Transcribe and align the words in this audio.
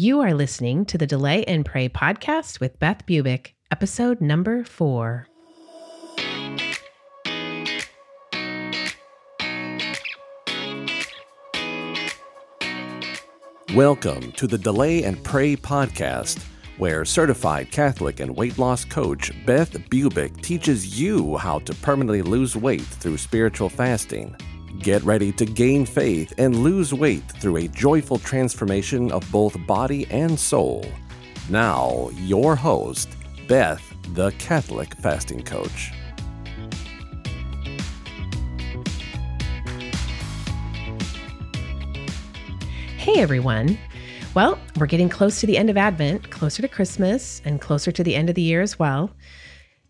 You 0.00 0.20
are 0.20 0.32
listening 0.32 0.84
to 0.84 0.96
the 0.96 1.08
Delay 1.08 1.42
and 1.46 1.66
Pray 1.66 1.88
podcast 1.88 2.60
with 2.60 2.78
Beth 2.78 3.04
Bubick, 3.04 3.54
episode 3.72 4.20
number 4.20 4.62
four. 4.62 5.26
Welcome 13.74 14.30
to 14.30 14.46
the 14.46 14.56
Delay 14.56 15.02
and 15.02 15.20
Pray 15.24 15.56
podcast, 15.56 16.44
where 16.76 17.04
certified 17.04 17.72
Catholic 17.72 18.20
and 18.20 18.36
weight 18.36 18.56
loss 18.56 18.84
coach 18.84 19.32
Beth 19.44 19.72
Bubick 19.90 20.40
teaches 20.42 21.00
you 21.00 21.36
how 21.38 21.58
to 21.58 21.74
permanently 21.74 22.22
lose 22.22 22.54
weight 22.54 22.82
through 22.82 23.16
spiritual 23.16 23.68
fasting. 23.68 24.36
Get 24.76 25.02
ready 25.02 25.32
to 25.32 25.46
gain 25.46 25.86
faith 25.86 26.34
and 26.36 26.62
lose 26.62 26.92
weight 26.92 27.24
through 27.40 27.56
a 27.56 27.68
joyful 27.68 28.18
transformation 28.18 29.10
of 29.10 29.30
both 29.32 29.56
body 29.66 30.06
and 30.10 30.38
soul. 30.38 30.84
Now, 31.48 32.10
your 32.16 32.54
host, 32.54 33.08
Beth, 33.48 33.82
the 34.12 34.30
Catholic 34.32 34.94
fasting 34.96 35.42
coach. 35.42 35.90
Hey 42.98 43.20
everyone. 43.22 43.78
Well, 44.34 44.58
we're 44.76 44.86
getting 44.86 45.08
close 45.08 45.40
to 45.40 45.46
the 45.46 45.56
end 45.56 45.70
of 45.70 45.78
Advent, 45.78 46.30
closer 46.30 46.60
to 46.60 46.68
Christmas, 46.68 47.40
and 47.46 47.58
closer 47.58 47.90
to 47.90 48.04
the 48.04 48.14
end 48.14 48.28
of 48.28 48.34
the 48.34 48.42
year 48.42 48.60
as 48.60 48.78
well. 48.78 49.10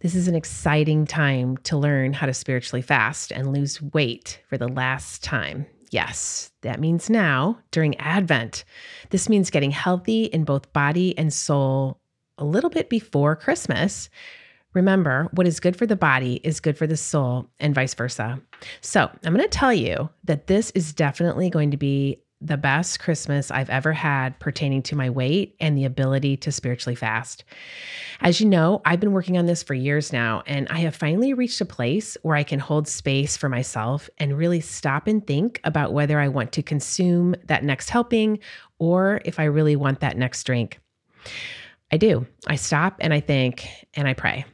This 0.01 0.15
is 0.15 0.29
an 0.29 0.37
exciting 0.37 1.07
time 1.07 1.57
to 1.65 1.77
learn 1.77 2.13
how 2.13 2.27
to 2.27 2.35
spiritually 2.35 2.83
fast 2.83 3.33
and 3.33 3.53
lose 3.53 3.83
weight 3.83 4.41
for 4.49 4.57
the 4.57 4.69
last 4.69 5.25
time. 5.25 5.67
Yes, 5.91 6.53
that 6.63 6.79
means 6.79 7.11
now 7.11 7.59
during 7.73 7.97
Advent. 7.97 8.65
This 9.11 9.29
means 9.29 9.51
getting 9.51 9.73
healthy 9.73 10.25
in 10.25 10.45
both 10.45 10.73
body 10.73 11.19
and 11.19 11.33
soul 11.33 12.01
a 12.37 12.45
little 12.45 12.71
bit 12.71 12.89
before 12.89 13.35
Christmas. 13.35 14.09
Remember, 14.73 15.29
what 15.33 15.49
is 15.49 15.59
good 15.59 15.75
for 15.75 15.87
the 15.87 15.97
body 15.97 16.41
is 16.45 16.61
good 16.61 16.79
for 16.79 16.87
the 16.87 16.97
soul, 16.97 17.49
and 17.59 17.75
vice 17.75 17.95
versa. 17.95 18.41
So, 18.81 19.11
I'm 19.25 19.35
going 19.35 19.43
to 19.43 19.49
tell 19.49 19.73
you 19.73 20.11
that 20.25 20.47
this 20.47 20.71
is 20.73 20.93
definitely 20.93 21.51
going 21.51 21.73
to 21.73 21.77
be 21.77 22.23
the 22.41 22.57
best 22.57 23.01
Christmas 23.01 23.51
I've 23.51 23.71
ever 23.71 23.93
had 23.93 24.39
pertaining 24.39 24.83
to 24.85 24.97
my 24.97 25.11
weight 25.11 25.57
and 25.59 25.77
the 25.77 25.85
ability 25.85 26.37
to 26.39 26.53
spiritually 26.53 26.95
fast. 26.95 27.45
As 28.21 28.41
you 28.41 28.47
know, 28.47 28.81
I've 28.85 29.01
been 29.01 29.13
working 29.13 29.37
on 29.37 29.47
this 29.47 29.63
for 29.63 29.75
years 29.75 30.13
now, 30.13 30.43
and 30.47 30.69
I 30.69 30.79
have 30.79 30.95
finally 30.95 31.35
reached 31.35 31.61
a 31.61 31.65
place 31.65 32.17
where 32.23 32.37
I 32.37 32.45
can 32.45 32.61
hold 32.61 32.87
space 32.87 33.37
for 33.37 33.49
myself 33.49 34.09
and 34.19 34.39
really 34.39 34.61
stop 34.61 35.09
and 35.09 35.27
think 35.27 35.61
about 35.65 35.93
whether 35.93 36.21
I 36.21 36.29
want 36.29 36.53
to 36.53 36.63
consume 36.63 37.35
that 37.47 37.65
next 37.65 37.91
helping 37.91 38.39
or 38.79 39.21
if 39.25 39.41
I 39.41 39.45
really 39.45 39.75
want 39.75 40.01
that 40.01 40.17
next 40.17 40.45
drink. 40.45 40.79
I 41.91 41.97
do. 41.97 42.27
I 42.47 42.57
stop 42.57 42.97
and 43.01 43.13
I 43.13 43.21
think 43.21 43.69
and 43.95 44.07
I 44.07 44.15
pray. 44.15 44.45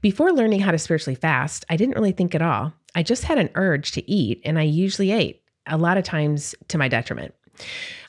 Before 0.00 0.32
learning 0.32 0.60
how 0.60 0.70
to 0.70 0.78
spiritually 0.78 1.16
fast, 1.16 1.64
I 1.68 1.76
didn't 1.76 1.94
really 1.94 2.12
think 2.12 2.34
at 2.34 2.42
all. 2.42 2.72
I 2.94 3.02
just 3.02 3.24
had 3.24 3.38
an 3.38 3.50
urge 3.54 3.92
to 3.92 4.10
eat, 4.10 4.40
and 4.44 4.58
I 4.58 4.62
usually 4.62 5.10
ate 5.10 5.42
a 5.68 5.76
lot 5.76 5.96
of 5.96 6.04
times 6.04 6.54
to 6.68 6.78
my 6.78 6.88
detriment. 6.88 7.34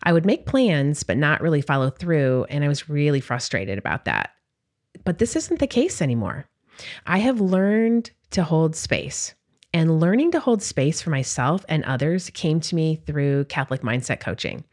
I 0.03 0.13
would 0.13 0.25
make 0.25 0.45
plans, 0.45 1.03
but 1.03 1.17
not 1.17 1.41
really 1.41 1.61
follow 1.61 1.89
through. 1.89 2.45
And 2.49 2.63
I 2.63 2.67
was 2.67 2.89
really 2.89 3.19
frustrated 3.19 3.77
about 3.77 4.05
that. 4.05 4.31
But 5.05 5.17
this 5.17 5.35
isn't 5.35 5.59
the 5.59 5.67
case 5.67 6.01
anymore. 6.01 6.45
I 7.05 7.19
have 7.19 7.41
learned 7.41 8.11
to 8.31 8.43
hold 8.43 8.75
space. 8.75 9.33
And 9.71 9.99
learning 9.99 10.31
to 10.31 10.39
hold 10.39 10.63
space 10.63 10.99
for 10.99 11.11
myself 11.11 11.63
and 11.69 11.83
others 11.83 12.31
came 12.31 12.59
to 12.61 12.75
me 12.75 13.03
through 13.05 13.45
Catholic 13.45 13.81
mindset 13.81 14.19
coaching. 14.19 14.63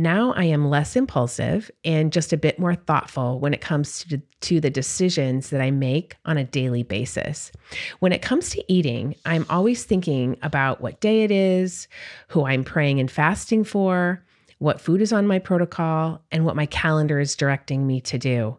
Now 0.00 0.32
I 0.32 0.44
am 0.44 0.70
less 0.70 0.96
impulsive 0.96 1.70
and 1.84 2.10
just 2.10 2.32
a 2.32 2.38
bit 2.38 2.58
more 2.58 2.74
thoughtful 2.74 3.38
when 3.38 3.52
it 3.52 3.60
comes 3.60 4.02
to, 4.04 4.22
to 4.40 4.58
the 4.58 4.70
decisions 4.70 5.50
that 5.50 5.60
I 5.60 5.70
make 5.70 6.16
on 6.24 6.38
a 6.38 6.44
daily 6.44 6.82
basis. 6.82 7.52
When 7.98 8.10
it 8.10 8.22
comes 8.22 8.48
to 8.48 8.64
eating, 8.72 9.14
I'm 9.26 9.44
always 9.50 9.84
thinking 9.84 10.38
about 10.40 10.80
what 10.80 11.02
day 11.02 11.24
it 11.24 11.30
is, 11.30 11.86
who 12.28 12.46
I'm 12.46 12.64
praying 12.64 12.98
and 12.98 13.10
fasting 13.10 13.62
for, 13.62 14.24
what 14.56 14.80
food 14.80 15.02
is 15.02 15.12
on 15.12 15.26
my 15.26 15.38
protocol, 15.38 16.22
and 16.32 16.46
what 16.46 16.56
my 16.56 16.64
calendar 16.64 17.20
is 17.20 17.36
directing 17.36 17.86
me 17.86 18.00
to 18.00 18.16
do. 18.16 18.56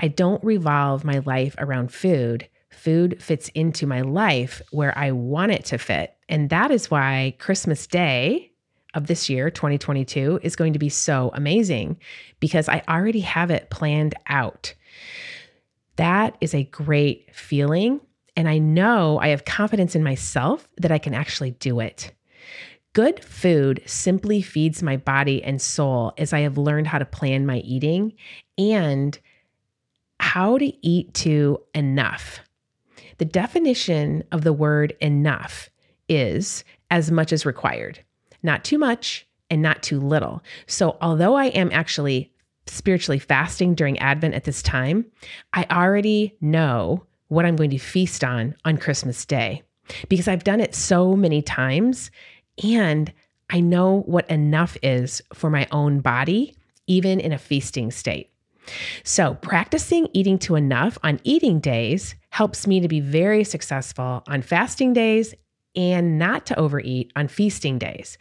I 0.00 0.08
don't 0.08 0.42
revolve 0.42 1.04
my 1.04 1.18
life 1.18 1.54
around 1.58 1.92
food. 1.92 2.48
Food 2.70 3.22
fits 3.22 3.50
into 3.50 3.86
my 3.86 4.00
life 4.00 4.60
where 4.72 4.98
I 4.98 5.12
want 5.12 5.52
it 5.52 5.64
to 5.66 5.78
fit. 5.78 6.16
And 6.28 6.50
that 6.50 6.72
is 6.72 6.90
why 6.90 7.36
Christmas 7.38 7.86
Day, 7.86 8.51
of 8.94 9.06
this 9.06 9.28
year, 9.30 9.50
2022, 9.50 10.40
is 10.42 10.56
going 10.56 10.72
to 10.72 10.78
be 10.78 10.88
so 10.88 11.30
amazing 11.34 11.98
because 12.40 12.68
I 12.68 12.82
already 12.88 13.20
have 13.20 13.50
it 13.50 13.70
planned 13.70 14.14
out. 14.28 14.74
That 15.96 16.36
is 16.40 16.54
a 16.54 16.64
great 16.64 17.34
feeling. 17.34 18.00
And 18.36 18.48
I 18.48 18.58
know 18.58 19.18
I 19.18 19.28
have 19.28 19.44
confidence 19.44 19.94
in 19.94 20.02
myself 20.02 20.68
that 20.78 20.92
I 20.92 20.98
can 20.98 21.14
actually 21.14 21.52
do 21.52 21.80
it. 21.80 22.12
Good 22.94 23.24
food 23.24 23.82
simply 23.86 24.42
feeds 24.42 24.82
my 24.82 24.96
body 24.96 25.42
and 25.42 25.60
soul 25.60 26.12
as 26.18 26.32
I 26.32 26.40
have 26.40 26.58
learned 26.58 26.86
how 26.86 26.98
to 26.98 27.04
plan 27.04 27.46
my 27.46 27.58
eating 27.58 28.14
and 28.58 29.18
how 30.20 30.58
to 30.58 30.86
eat 30.86 31.14
to 31.14 31.58
enough. 31.74 32.40
The 33.18 33.24
definition 33.24 34.24
of 34.30 34.42
the 34.42 34.52
word 34.52 34.94
enough 35.00 35.70
is 36.08 36.64
as 36.90 37.10
much 37.10 37.32
as 37.32 37.46
required 37.46 38.00
not 38.42 38.64
too 38.64 38.78
much 38.78 39.26
and 39.50 39.62
not 39.62 39.82
too 39.82 40.00
little. 40.00 40.42
So, 40.66 40.96
although 41.00 41.34
I 41.34 41.46
am 41.46 41.70
actually 41.72 42.32
spiritually 42.66 43.18
fasting 43.18 43.74
during 43.74 43.98
Advent 43.98 44.34
at 44.34 44.44
this 44.44 44.62
time, 44.62 45.04
I 45.52 45.66
already 45.70 46.36
know 46.40 47.06
what 47.28 47.44
I'm 47.44 47.56
going 47.56 47.70
to 47.70 47.78
feast 47.78 48.22
on 48.24 48.54
on 48.64 48.78
Christmas 48.78 49.24
Day 49.24 49.62
because 50.08 50.28
I've 50.28 50.44
done 50.44 50.60
it 50.60 50.74
so 50.74 51.16
many 51.16 51.42
times 51.42 52.10
and 52.62 53.12
I 53.50 53.60
know 53.60 54.02
what 54.06 54.30
enough 54.30 54.76
is 54.82 55.20
for 55.34 55.50
my 55.50 55.66
own 55.70 56.00
body, 56.00 56.56
even 56.86 57.20
in 57.20 57.32
a 57.32 57.38
feasting 57.38 57.90
state. 57.90 58.30
So, 59.02 59.34
practicing 59.34 60.08
eating 60.12 60.38
to 60.40 60.54
enough 60.54 60.96
on 61.02 61.20
eating 61.24 61.58
days 61.58 62.14
helps 62.30 62.66
me 62.66 62.80
to 62.80 62.88
be 62.88 63.00
very 63.00 63.44
successful 63.44 64.22
on 64.26 64.40
fasting 64.40 64.92
days 64.92 65.34
and 65.74 66.18
not 66.18 66.46
to 66.46 66.58
overeat 66.58 67.12
on 67.16 67.28
feasting 67.28 67.78
days. 67.78 68.18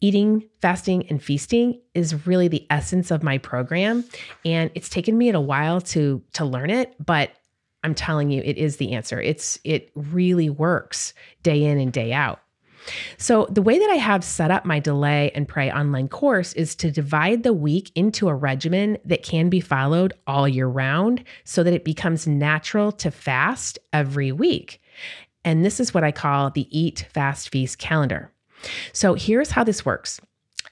Eating, 0.00 0.48
fasting, 0.60 1.06
and 1.08 1.22
feasting 1.22 1.80
is 1.94 2.26
really 2.26 2.48
the 2.48 2.66
essence 2.70 3.10
of 3.10 3.22
my 3.22 3.38
program. 3.38 4.04
And 4.44 4.70
it's 4.74 4.88
taken 4.88 5.16
me 5.16 5.30
a 5.30 5.40
while 5.40 5.80
to, 5.82 6.22
to 6.34 6.44
learn 6.44 6.70
it, 6.70 6.94
but 7.04 7.30
I'm 7.82 7.94
telling 7.94 8.30
you, 8.30 8.42
it 8.44 8.58
is 8.58 8.76
the 8.76 8.92
answer. 8.92 9.20
It's 9.20 9.58
it 9.64 9.90
really 9.94 10.50
works 10.50 11.14
day 11.42 11.64
in 11.64 11.78
and 11.78 11.92
day 11.92 12.12
out. 12.12 12.40
So, 13.18 13.46
the 13.50 13.62
way 13.62 13.78
that 13.78 13.90
I 13.90 13.96
have 13.96 14.24
set 14.24 14.50
up 14.50 14.64
my 14.64 14.80
Delay 14.80 15.30
and 15.34 15.46
Pray 15.46 15.70
online 15.70 16.08
course 16.08 16.52
is 16.54 16.74
to 16.76 16.90
divide 16.90 17.42
the 17.42 17.52
week 17.52 17.92
into 17.94 18.28
a 18.28 18.34
regimen 18.34 18.98
that 19.04 19.22
can 19.22 19.48
be 19.48 19.60
followed 19.60 20.12
all 20.26 20.48
year 20.48 20.66
round 20.66 21.24
so 21.44 21.62
that 21.62 21.74
it 21.74 21.84
becomes 21.84 22.26
natural 22.26 22.92
to 22.92 23.10
fast 23.10 23.78
every 23.92 24.32
week. 24.32 24.79
And 25.44 25.64
this 25.64 25.80
is 25.80 25.94
what 25.94 26.04
I 26.04 26.12
call 26.12 26.50
the 26.50 26.68
Eat, 26.76 27.06
Fast, 27.12 27.50
Feast 27.50 27.78
calendar. 27.78 28.32
So 28.92 29.14
here's 29.14 29.50
how 29.50 29.64
this 29.64 29.84
works 29.84 30.20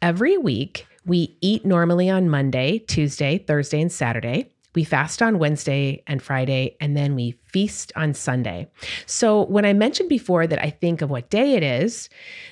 every 0.03 0.37
week, 0.37 0.87
we 1.05 1.37
eat 1.41 1.65
normally 1.65 2.11
on 2.11 2.29
Monday, 2.29 2.79
Tuesday, 2.81 3.39
Thursday, 3.39 3.81
and 3.81 3.91
Saturday. 3.91 4.53
We 4.75 4.85
fast 4.85 5.23
on 5.23 5.39
Wednesday 5.39 6.03
and 6.07 6.23
Friday, 6.23 6.77
and 6.81 6.97
then 6.97 7.15
we 7.15 7.33
feast 7.47 7.93
on 7.97 8.13
Sunday. 8.15 8.71
So, 9.07 9.45
when 9.47 9.65
I 9.65 9.73
mentioned 9.73 10.11
before 10.11 10.47
that 10.47 10.63
I 10.63 10.71
think 10.71 11.01
of 11.01 11.11
what 11.11 11.31
day 11.31 11.55
it 11.55 11.63
is, 11.63 12.09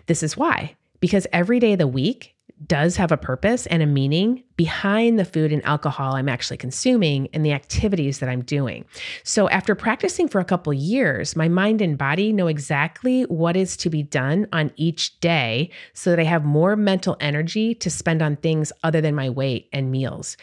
this 0.06 0.22
is 0.22 0.36
why. 0.36 0.74
Because 0.98 1.26
every 1.32 1.60
day 1.60 1.74
of 1.74 1.78
the 1.78 1.86
week 1.86 2.34
does 2.66 2.96
have 2.96 3.12
a 3.12 3.16
purpose 3.16 3.66
and 3.66 3.82
a 3.82 3.86
meaning 3.86 4.42
behind 4.56 5.18
the 5.18 5.24
food 5.24 5.52
and 5.52 5.64
alcohol 5.64 6.14
I'm 6.14 6.28
actually 6.28 6.56
consuming 6.56 7.28
and 7.34 7.44
the 7.44 7.52
activities 7.52 8.18
that 8.20 8.28
I'm 8.28 8.42
doing. 8.42 8.84
So 9.24 9.48
after 9.50 9.74
practicing 9.74 10.26
for 10.26 10.40
a 10.40 10.44
couple 10.44 10.72
years, 10.72 11.36
my 11.36 11.48
mind 11.48 11.82
and 11.82 11.98
body 11.98 12.32
know 12.32 12.46
exactly 12.46 13.24
what 13.24 13.56
is 13.56 13.76
to 13.78 13.90
be 13.90 14.02
done 14.02 14.46
on 14.52 14.72
each 14.76 15.20
day 15.20 15.70
so 15.92 16.10
that 16.10 16.20
I 16.20 16.24
have 16.24 16.44
more 16.44 16.76
mental 16.76 17.16
energy 17.20 17.74
to 17.74 17.90
spend 17.90 18.22
on 18.22 18.36
things 18.36 18.72
other 18.82 19.00
than 19.00 19.14
my 19.14 19.28
weight 19.28 19.68
and 19.72 19.90
meals 19.90 20.36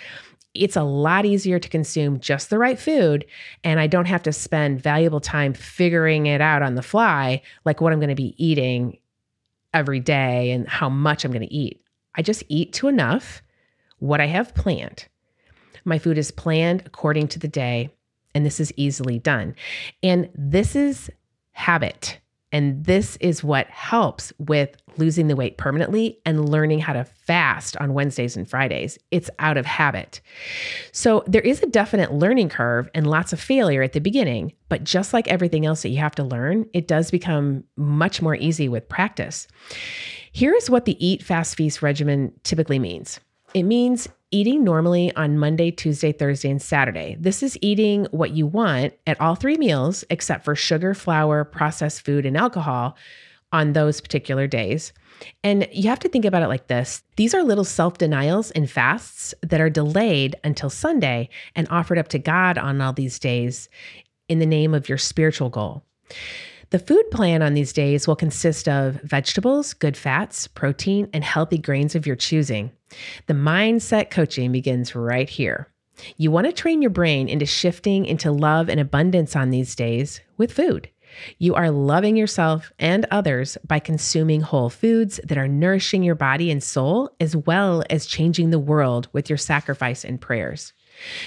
it's 0.53 0.75
a 0.75 0.83
lot 0.83 1.25
easier 1.25 1.57
to 1.57 1.67
consume 1.67 2.19
just 2.19 2.49
the 2.49 2.59
right 2.59 2.77
food 2.77 3.25
and 3.63 3.79
I 3.79 3.87
don't 3.87 4.05
have 4.05 4.23
to 4.23 4.31
spend 4.31 4.81
valuable 4.81 5.19
time 5.19 5.53
figuring 5.53 6.27
it 6.27 6.41
out 6.41 6.61
on 6.61 6.75
the 6.75 6.83
fly 6.83 7.41
like 7.65 7.81
what 7.81 7.91
I'm 7.91 7.99
going 7.99 8.09
to 8.09 8.15
be 8.15 8.35
eating 8.37 8.99
every 9.73 9.99
day 9.99 10.51
and 10.51 10.67
how 10.67 10.89
much 10.89 11.25
I'm 11.25 11.31
going 11.31 11.47
to 11.47 11.53
eat. 11.53 11.82
I 12.15 12.21
just 12.21 12.43
eat 12.47 12.73
to 12.73 12.87
enough 12.87 13.41
what 13.99 14.21
I 14.21 14.27
have 14.27 14.55
planned. 14.55 15.07
My 15.85 15.97
food 15.97 16.17
is 16.17 16.31
planned 16.31 16.83
according 16.85 17.27
to 17.29 17.39
the 17.39 17.47
day, 17.47 17.89
and 18.35 18.45
this 18.45 18.59
is 18.59 18.73
easily 18.75 19.19
done. 19.19 19.55
And 20.01 20.29
this 20.35 20.75
is 20.75 21.09
habit. 21.51 22.19
And 22.51 22.85
this 22.85 23.15
is 23.17 23.43
what 23.43 23.65
helps 23.67 24.31
with 24.37 24.77
losing 24.97 25.27
the 25.27 25.35
weight 25.35 25.57
permanently 25.57 26.19
and 26.23 26.47
learning 26.47 26.79
how 26.79 26.93
to 26.93 27.03
fast 27.03 27.75
on 27.77 27.95
Wednesdays 27.95 28.37
and 28.37 28.47
Fridays. 28.47 28.99
It's 29.09 29.29
out 29.39 29.57
of 29.57 29.65
habit. 29.65 30.21
So 30.91 31.23
there 31.25 31.41
is 31.41 31.63
a 31.63 31.67
definite 31.67 32.13
learning 32.13 32.49
curve 32.49 32.89
and 32.93 33.07
lots 33.07 33.33
of 33.33 33.39
failure 33.39 33.81
at 33.81 33.93
the 33.93 33.99
beginning, 33.99 34.53
but 34.69 34.83
just 34.83 35.13
like 35.13 35.27
everything 35.27 35.65
else 35.65 35.81
that 35.81 35.89
you 35.89 35.97
have 35.97 36.13
to 36.15 36.23
learn, 36.23 36.67
it 36.73 36.87
does 36.87 37.09
become 37.09 37.63
much 37.75 38.21
more 38.21 38.35
easy 38.35 38.69
with 38.69 38.87
practice. 38.87 39.47
Here 40.35 40.55
is 40.55 40.67
what 40.67 40.85
the 40.85 41.05
eat 41.05 41.21
fast 41.21 41.55
feast 41.55 41.83
regimen 41.83 42.33
typically 42.41 42.79
means. 42.79 43.19
It 43.53 43.63
means 43.63 44.09
eating 44.31 44.63
normally 44.63 45.15
on 45.15 45.37
Monday, 45.37 45.69
Tuesday, 45.69 46.11
Thursday, 46.11 46.49
and 46.49 46.59
Saturday. 46.59 47.15
This 47.19 47.43
is 47.43 47.55
eating 47.61 48.07
what 48.09 48.31
you 48.31 48.47
want 48.47 48.95
at 49.05 49.21
all 49.21 49.35
three 49.35 49.57
meals, 49.57 50.03
except 50.09 50.43
for 50.43 50.55
sugar, 50.55 50.95
flour, 50.95 51.43
processed 51.43 52.03
food, 52.03 52.25
and 52.25 52.35
alcohol 52.35 52.97
on 53.51 53.73
those 53.73 54.01
particular 54.01 54.47
days. 54.47 54.91
And 55.43 55.67
you 55.71 55.87
have 55.89 55.99
to 55.99 56.09
think 56.09 56.25
about 56.25 56.41
it 56.41 56.47
like 56.47 56.65
this 56.65 57.03
these 57.15 57.35
are 57.35 57.43
little 57.43 57.63
self 57.63 57.99
denials 57.99 58.49
and 58.51 58.67
fasts 58.67 59.35
that 59.43 59.61
are 59.61 59.69
delayed 59.69 60.35
until 60.43 60.71
Sunday 60.71 61.29
and 61.55 61.67
offered 61.69 61.99
up 61.99 62.07
to 62.07 62.17
God 62.17 62.57
on 62.57 62.81
all 62.81 62.91
these 62.91 63.19
days 63.19 63.69
in 64.27 64.39
the 64.39 64.47
name 64.47 64.73
of 64.73 64.89
your 64.89 64.97
spiritual 64.97 65.51
goal. 65.51 65.83
The 66.73 66.79
food 66.79 67.11
plan 67.11 67.43
on 67.43 67.53
these 67.53 67.71
days 67.71 68.07
will 68.07 68.15
consist 68.15 68.67
of 68.67 68.95
vegetables, 69.03 69.75
good 69.75 69.95
fats, 69.95 70.47
protein, 70.47 71.07
and 71.13 71.23
healthy 71.23 71.59
grains 71.59 71.93
of 71.93 72.07
your 72.07 72.15
choosing. 72.15 72.71
The 73.27 73.35
mindset 73.35 74.09
coaching 74.09 74.51
begins 74.51 74.95
right 74.95 75.29
here. 75.29 75.67
You 76.17 76.31
want 76.31 76.47
to 76.47 76.51
train 76.51 76.81
your 76.81 76.89
brain 76.89 77.29
into 77.29 77.45
shifting 77.45 78.07
into 78.07 78.31
love 78.31 78.69
and 78.69 78.79
abundance 78.79 79.35
on 79.35 79.51
these 79.51 79.75
days 79.75 80.19
with 80.37 80.51
food. 80.51 80.89
You 81.37 81.53
are 81.53 81.69
loving 81.69 82.17
yourself 82.17 82.71
and 82.79 83.05
others 83.11 83.55
by 83.67 83.77
consuming 83.77 84.41
whole 84.41 84.71
foods 84.71 85.19
that 85.23 85.37
are 85.37 85.47
nourishing 85.47 86.01
your 86.01 86.15
body 86.15 86.49
and 86.49 86.63
soul, 86.63 87.11
as 87.19 87.35
well 87.35 87.83
as 87.91 88.07
changing 88.07 88.49
the 88.49 88.57
world 88.57 89.09
with 89.13 89.29
your 89.29 89.37
sacrifice 89.37 90.03
and 90.03 90.19
prayers. 90.19 90.73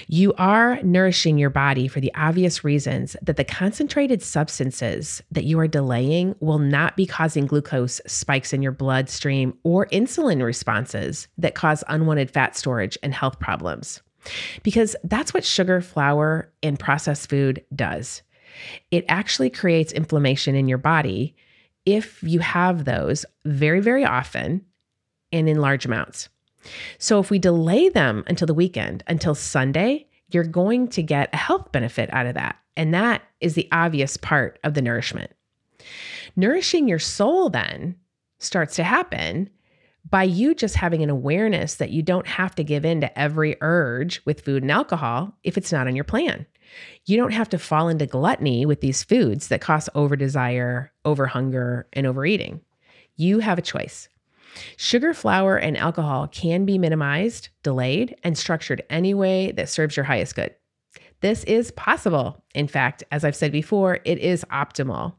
You 0.07 0.33
are 0.35 0.81
nourishing 0.83 1.39
your 1.39 1.51
body 1.51 1.89
for 1.89 2.01
the 2.01 2.15
obvious 2.15 2.65
reasons 2.65 3.17
that 3.23 3.37
the 3.37 3.45
concentrated 3.45 4.23
substances 4.23 5.23
that 5.31 5.45
you 5.45 5.59
are 5.59 5.67
delaying 5.67 6.35
will 6.41 6.59
not 6.59 6.97
be 6.97 7.07
causing 7.07 7.47
glucose 7.47 8.01
spikes 8.07 8.53
in 8.53 8.63
your 8.63 8.73
bloodstream 8.73 9.57
or 9.65 9.87
insulin 9.87 10.43
responses 10.43 11.29
that 11.39 11.55
cause 11.55 11.85
unwanted 11.89 12.31
fat 12.31 12.57
storage 12.57 12.97
and 13.03 13.15
health 13.15 13.39
problems. 13.39 14.03
Because 14.63 14.97
that's 15.05 15.33
what 15.35 15.45
sugar, 15.45 15.81
flour, 15.81 16.53
and 16.63 16.79
processed 16.79 17.29
food 17.29 17.65
does. 17.75 18.23
It 18.91 19.05
actually 19.09 19.51
creates 19.51 19.93
inflammation 19.93 20.55
in 20.55 20.69
your 20.69 20.79
body 20.79 21.37
if 21.85 22.23
you 22.23 22.41
have 22.41 22.85
those 22.85 23.25
very, 23.45 23.81
very 23.81 24.05
often 24.05 24.65
and 25.33 25.49
in 25.49 25.61
large 25.61 25.87
amounts. 25.87 26.29
So 26.99 27.21
if 27.21 27.31
we 27.31 27.39
delay 27.39 27.89
them 27.89 28.25
until 28.27 28.47
the 28.47 28.55
weekend, 28.55 29.03
until 29.07 29.35
Sunday, 29.35 30.07
you're 30.31 30.45
going 30.45 30.89
to 30.89 31.03
get 31.03 31.31
a 31.33 31.37
health 31.37 31.73
benefit 31.73 32.13
out 32.13 32.27
of 32.27 32.35
that. 32.35 32.57
And 32.77 32.93
that 32.95 33.23
is 33.41 33.55
the 33.55 33.69
obvious 33.73 34.17
part 34.17 34.59
of 34.65 34.75
the 34.75 34.83
nourishment. 34.83 35.31
Nourishing 36.37 36.89
your 36.89 36.99
soul 36.99 37.49
then 37.49 37.97
starts 38.39 38.77
to 38.77 38.85
happen 38.85 39.49
by 40.09 40.23
you 40.23 40.55
just 40.55 40.77
having 40.77 41.03
an 41.03 41.11
awareness 41.11 41.77
that 41.77 41.91
you 41.91 42.03
don't 42.03 42.27
have 42.27 42.55
to 42.55 42.65
give 42.65 42.85
in 42.85 43.01
to 43.01 43.19
every 43.19 43.57
urge 43.61 44.21
with 44.25 44.43
food 44.43 44.63
and 44.63 44.71
alcohol 44.71 45.37
if 45.43 45.57
it's 45.57 45.73
not 45.73 45.87
on 45.87 45.97
your 45.97 46.05
plan. 46.05 46.47
You 47.07 47.17
don't 47.17 47.33
have 47.33 47.49
to 47.51 47.59
fall 47.59 47.89
into 47.89 48.07
gluttony 48.07 48.67
with 48.67 48.81
these 48.81 49.03
foods 49.03 49.49
that 49.49 49.61
cause 49.61 49.89
over 49.95 50.17
desire, 50.17 50.93
over 51.05 51.27
hunger, 51.27 51.89
and 51.93 52.07
overeating. 52.07 52.61
You 53.17 53.39
have 53.39 53.59
a 53.59 53.63
choice. 53.63 54.09
Sugar, 54.77 55.15
flour, 55.15 55.57
and 55.57 55.77
alcohol 55.77 56.29
can 56.29 56.65
be 56.65 56.79
minimized, 56.79 57.49
delayed, 57.63 58.17
and 58.23 58.37
structured 58.37 58.83
any 58.91 59.15
way 59.15 59.53
that 59.53 59.69
serves 59.69 59.97
your 59.97 60.05
highest 60.05 60.35
good. 60.35 60.55
This 61.21 61.45
is 61.45 61.71
possible. 61.73 62.45
In 62.55 62.69
fact, 62.69 63.03
as 63.11 63.25
I've 63.25 63.37
said 63.37 63.53
before, 63.53 63.99
it 64.05 64.19
is 64.19 64.45
optimal. 64.51 65.15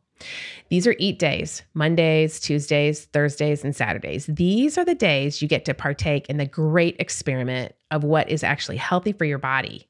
These 0.70 0.88
are 0.88 0.96
eat 0.98 1.20
days 1.20 1.64
Mondays, 1.74 2.40
Tuesdays, 2.40 3.06
Thursdays, 3.06 3.64
and 3.64 3.76
Saturdays. 3.76 4.26
These 4.28 4.78
are 4.78 4.86
the 4.86 4.96
days 4.96 5.42
you 5.42 5.48
get 5.48 5.66
to 5.66 5.74
partake 5.74 6.28
in 6.30 6.38
the 6.38 6.46
great 6.46 6.96
experiment 7.00 7.74
of 7.92 8.04
what 8.04 8.30
is 8.30 8.44
actually 8.44 8.78
healthy 8.78 9.12
for 9.12 9.26
your 9.26 9.38
body 9.38 9.88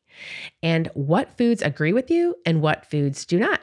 and 0.61 0.89
what 0.93 1.37
foods 1.37 1.61
agree 1.61 1.93
with 1.93 2.11
you 2.11 2.35
and 2.45 2.61
what 2.61 2.85
foods 2.85 3.25
do 3.25 3.39
not. 3.39 3.61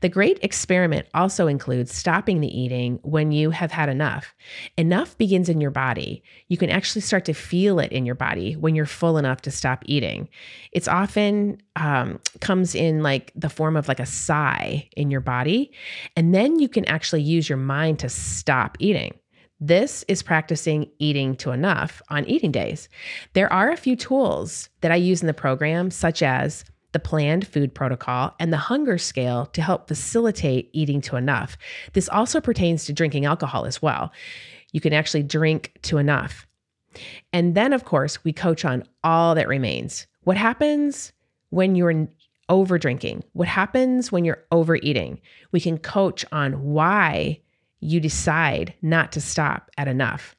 The 0.00 0.08
great 0.08 0.38
experiment 0.42 1.06
also 1.14 1.46
includes 1.46 1.94
stopping 1.94 2.40
the 2.40 2.60
eating 2.60 2.98
when 3.02 3.32
you 3.32 3.50
have 3.50 3.72
had 3.72 3.88
enough. 3.88 4.34
Enough 4.76 5.16
begins 5.18 5.48
in 5.48 5.60
your 5.60 5.70
body. 5.70 6.22
You 6.48 6.56
can 6.56 6.70
actually 6.70 7.02
start 7.02 7.24
to 7.26 7.34
feel 7.34 7.78
it 7.78 7.92
in 7.92 8.06
your 8.06 8.14
body 8.14 8.54
when 8.56 8.74
you're 8.74 8.86
full 8.86 9.18
enough 9.18 9.42
to 9.42 9.50
stop 9.50 9.82
eating. 9.86 10.28
It's 10.72 10.88
often 10.88 11.60
um, 11.76 12.20
comes 12.40 12.74
in 12.74 13.02
like 13.02 13.32
the 13.34 13.50
form 13.50 13.76
of 13.76 13.88
like 13.88 14.00
a 14.00 14.06
sigh 14.06 14.88
in 14.96 15.10
your 15.10 15.20
body. 15.20 15.72
And 16.16 16.34
then 16.34 16.58
you 16.58 16.68
can 16.68 16.84
actually 16.86 17.22
use 17.22 17.48
your 17.48 17.58
mind 17.58 17.98
to 18.00 18.08
stop 18.08 18.76
eating. 18.80 19.14
This 19.60 20.04
is 20.08 20.22
practicing 20.22 20.90
eating 20.98 21.36
to 21.36 21.50
enough 21.50 22.00
on 22.08 22.24
eating 22.24 22.50
days. 22.50 22.88
There 23.34 23.52
are 23.52 23.70
a 23.70 23.76
few 23.76 23.94
tools 23.94 24.70
that 24.80 24.90
I 24.90 24.96
use 24.96 25.20
in 25.20 25.26
the 25.26 25.34
program, 25.34 25.90
such 25.90 26.22
as 26.22 26.64
the 26.92 26.98
planned 26.98 27.46
food 27.46 27.74
protocol, 27.74 28.34
and 28.38 28.52
the 28.52 28.56
hunger 28.56 28.98
scale 28.98 29.46
to 29.46 29.62
help 29.62 29.88
facilitate 29.88 30.70
eating 30.72 31.00
to 31.02 31.16
enough. 31.16 31.56
This 31.92 32.08
also 32.08 32.40
pertains 32.40 32.84
to 32.84 32.92
drinking 32.92 33.24
alcohol 33.24 33.64
as 33.64 33.80
well. 33.80 34.12
You 34.72 34.80
can 34.80 34.92
actually 34.92 35.22
drink 35.22 35.72
to 35.82 35.98
enough. 35.98 36.46
And 37.32 37.54
then, 37.54 37.72
of 37.72 37.84
course, 37.84 38.24
we 38.24 38.32
coach 38.32 38.64
on 38.64 38.84
all 39.04 39.34
that 39.36 39.48
remains. 39.48 40.06
What 40.22 40.36
happens 40.36 41.12
when 41.50 41.76
you're 41.76 42.08
over 42.48 42.78
drinking? 42.78 43.22
What 43.32 43.48
happens 43.48 44.10
when 44.10 44.24
you're 44.24 44.44
overeating? 44.50 45.20
We 45.52 45.60
can 45.60 45.78
coach 45.78 46.24
on 46.32 46.64
why 46.64 47.40
you 47.78 48.00
decide 48.00 48.74
not 48.82 49.12
to 49.12 49.20
stop 49.20 49.70
at 49.78 49.88
enough. 49.88 50.36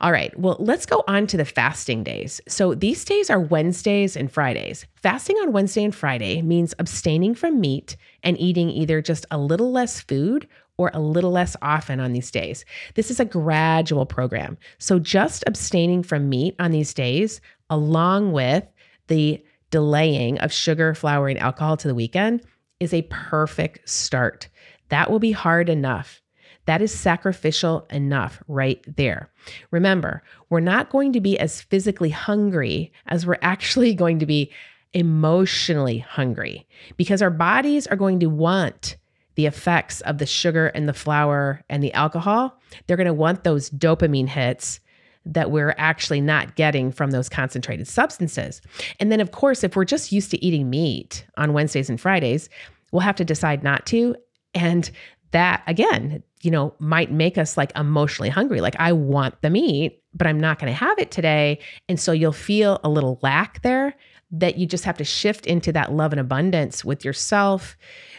All 0.00 0.12
right, 0.12 0.36
well, 0.38 0.56
let's 0.60 0.86
go 0.86 1.02
on 1.08 1.26
to 1.26 1.36
the 1.36 1.44
fasting 1.44 2.04
days. 2.04 2.40
So 2.46 2.74
these 2.74 3.04
days 3.04 3.30
are 3.30 3.40
Wednesdays 3.40 4.16
and 4.16 4.30
Fridays. 4.30 4.86
Fasting 4.94 5.36
on 5.38 5.52
Wednesday 5.52 5.84
and 5.84 5.94
Friday 5.94 6.40
means 6.40 6.74
abstaining 6.78 7.34
from 7.34 7.60
meat 7.60 7.96
and 8.22 8.38
eating 8.40 8.70
either 8.70 9.02
just 9.02 9.26
a 9.30 9.38
little 9.38 9.72
less 9.72 10.00
food 10.00 10.46
or 10.78 10.90
a 10.94 11.00
little 11.00 11.30
less 11.30 11.56
often 11.62 12.00
on 12.00 12.12
these 12.12 12.30
days. 12.30 12.64
This 12.94 13.10
is 13.10 13.18
a 13.18 13.24
gradual 13.24 14.06
program. 14.06 14.56
So 14.78 14.98
just 14.98 15.42
abstaining 15.46 16.02
from 16.02 16.28
meat 16.28 16.54
on 16.58 16.70
these 16.70 16.94
days, 16.94 17.40
along 17.70 18.32
with 18.32 18.64
the 19.08 19.42
delaying 19.70 20.38
of 20.38 20.52
sugar, 20.52 20.94
flour, 20.94 21.28
and 21.28 21.38
alcohol 21.38 21.76
to 21.78 21.88
the 21.88 21.94
weekend, 21.94 22.42
is 22.78 22.94
a 22.94 23.02
perfect 23.10 23.88
start. 23.88 24.48
That 24.90 25.10
will 25.10 25.18
be 25.18 25.32
hard 25.32 25.68
enough. 25.68 26.22
That 26.66 26.82
is 26.82 26.92
sacrificial 26.92 27.86
enough 27.90 28.42
right 28.48 28.84
there. 28.96 29.30
Remember, 29.70 30.22
we're 30.50 30.60
not 30.60 30.90
going 30.90 31.12
to 31.12 31.20
be 31.20 31.38
as 31.38 31.62
physically 31.62 32.10
hungry 32.10 32.92
as 33.06 33.26
we're 33.26 33.38
actually 33.42 33.94
going 34.02 34.18
to 34.18 34.26
be 34.26 34.52
emotionally 34.92 35.98
hungry 35.98 36.66
because 36.96 37.22
our 37.22 37.30
bodies 37.30 37.86
are 37.86 37.96
going 37.96 38.20
to 38.20 38.26
want 38.26 38.96
the 39.34 39.46
effects 39.46 40.00
of 40.02 40.18
the 40.18 40.26
sugar 40.26 40.68
and 40.68 40.88
the 40.88 40.94
flour 40.94 41.62
and 41.68 41.82
the 41.82 41.92
alcohol. 41.92 42.58
They're 42.86 42.96
going 42.96 43.06
to 43.06 43.14
want 43.14 43.44
those 43.44 43.70
dopamine 43.70 44.28
hits 44.28 44.80
that 45.26 45.50
we're 45.50 45.74
actually 45.76 46.20
not 46.20 46.54
getting 46.54 46.90
from 46.90 47.10
those 47.10 47.28
concentrated 47.28 47.86
substances. 47.86 48.62
And 49.00 49.10
then, 49.12 49.20
of 49.20 49.32
course, 49.32 49.64
if 49.64 49.76
we're 49.76 49.84
just 49.84 50.12
used 50.12 50.30
to 50.30 50.42
eating 50.42 50.70
meat 50.70 51.26
on 51.36 51.52
Wednesdays 51.52 51.90
and 51.90 52.00
Fridays, 52.00 52.48
we'll 52.92 53.00
have 53.00 53.16
to 53.16 53.24
decide 53.24 53.62
not 53.62 53.84
to. 53.86 54.16
And 54.54 54.90
that, 55.36 55.62
again, 55.66 56.22
you 56.40 56.50
know, 56.50 56.74
might 56.78 57.12
make 57.12 57.36
us 57.36 57.58
like 57.58 57.70
emotionally 57.76 58.30
hungry. 58.30 58.62
Like, 58.62 58.74
I 58.78 58.92
want 58.92 59.42
the 59.42 59.50
meat, 59.50 60.02
but 60.14 60.26
I'm 60.26 60.40
not 60.40 60.58
going 60.58 60.72
to 60.72 60.78
have 60.78 60.98
it 60.98 61.10
today. 61.10 61.58
And 61.90 62.00
so 62.00 62.12
you'll 62.12 62.32
feel 62.32 62.80
a 62.82 62.88
little 62.88 63.18
lack 63.20 63.60
there 63.60 63.94
that 64.30 64.56
you 64.56 64.66
just 64.66 64.84
have 64.84 64.96
to 64.96 65.04
shift 65.04 65.44
into 65.44 65.72
that 65.72 65.92
love 65.92 66.14
and 66.14 66.20
abundance 66.20 66.86
with 66.86 67.04
yourself, 67.04 67.76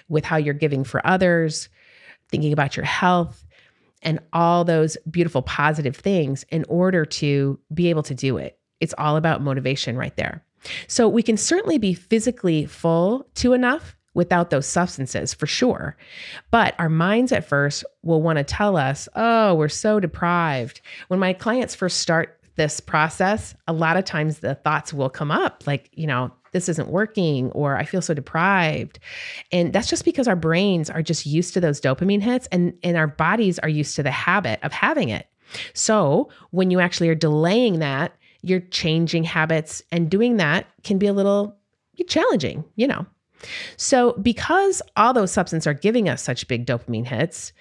with 0.09 0.25
how 0.25 0.37
you're 0.37 0.53
giving 0.53 0.83
for 0.83 1.05
others, 1.07 1.69
thinking 2.29 2.53
about 2.53 2.77
your 2.77 2.85
health, 2.85 3.47
and 4.03 4.19
all 4.31 4.63
those 4.63 4.95
beautiful 5.09 5.41
positive 5.41 5.95
things 5.95 6.45
in 6.49 6.65
order 6.69 7.03
to 7.03 7.59
be 7.73 7.89
able 7.89 8.03
to 8.03 8.13
do 8.13 8.37
it. 8.37 8.59
It's 8.79 8.93
all 8.99 9.17
about 9.17 9.41
motivation 9.41 9.97
right 9.97 10.15
there. 10.15 10.43
So 10.87 11.07
we 11.07 11.23
can 11.23 11.35
certainly 11.35 11.79
be 11.79 11.95
physically 11.95 12.67
full 12.67 13.27
to 13.35 13.53
enough 13.53 13.96
without 14.17 14.49
those 14.49 14.65
substances 14.65 15.31
for 15.31 15.45
sure. 15.45 15.95
But 16.49 16.73
our 16.79 16.89
minds 16.89 17.31
at 17.31 17.47
first 17.47 17.85
will 18.01 18.19
want 18.19 18.39
to 18.39 18.43
tell 18.43 18.75
us, 18.75 19.07
oh, 19.15 19.53
we're 19.53 19.69
so 19.69 19.99
deprived. 19.99 20.81
When 21.07 21.19
my 21.19 21.33
clients 21.33 21.75
first 21.75 21.99
start 21.99 22.39
this 22.55 22.79
process, 22.79 23.53
a 23.67 23.73
lot 23.73 23.95
of 23.95 24.05
times 24.05 24.39
the 24.39 24.55
thoughts 24.55 24.91
will 24.91 25.11
come 25.11 25.29
up 25.29 25.63
like, 25.67 25.91
you 25.93 26.07
know, 26.07 26.31
this 26.51 26.67
isn't 26.67 26.89
working 26.89 27.51
or 27.51 27.77
I 27.77 27.85
feel 27.85 28.01
so 28.01 28.15
deprived. 28.15 28.97
And 29.51 29.71
that's 29.71 29.87
just 29.87 30.03
because 30.03 30.27
our 30.27 30.35
brains 30.35 30.89
are 30.89 31.03
just 31.03 31.27
used 31.27 31.53
to 31.53 31.59
those 31.59 31.79
dopamine 31.79 32.21
hits 32.21 32.47
and, 32.47 32.73
and 32.81 32.97
our 32.97 33.05
bodies 33.05 33.59
are 33.59 33.69
used 33.69 33.95
to 33.97 34.03
the 34.03 34.09
habit 34.09 34.59
of 34.63 34.71
having 34.71 35.09
it. 35.09 35.27
So 35.75 36.29
when 36.49 36.71
you 36.71 36.79
actually 36.79 37.09
are 37.09 37.15
delaying 37.15 37.79
that, 37.79 38.13
you're 38.41 38.61
changing 38.61 39.25
habits 39.25 39.83
and 39.91 40.09
doing 40.09 40.37
that 40.37 40.65
can 40.83 40.97
be 40.97 41.05
a 41.05 41.13
little 41.13 41.55
challenging, 42.07 42.63
you 42.75 42.87
know. 42.87 43.05
So 43.77 44.13
because 44.13 44.81
all 44.95 45.13
those 45.13 45.31
substances 45.31 45.67
are 45.67 45.73
giving 45.73 46.09
us 46.09 46.21
such 46.21 46.47
big 46.47 46.65
dopamine 46.65 47.05
hits, 47.05 47.53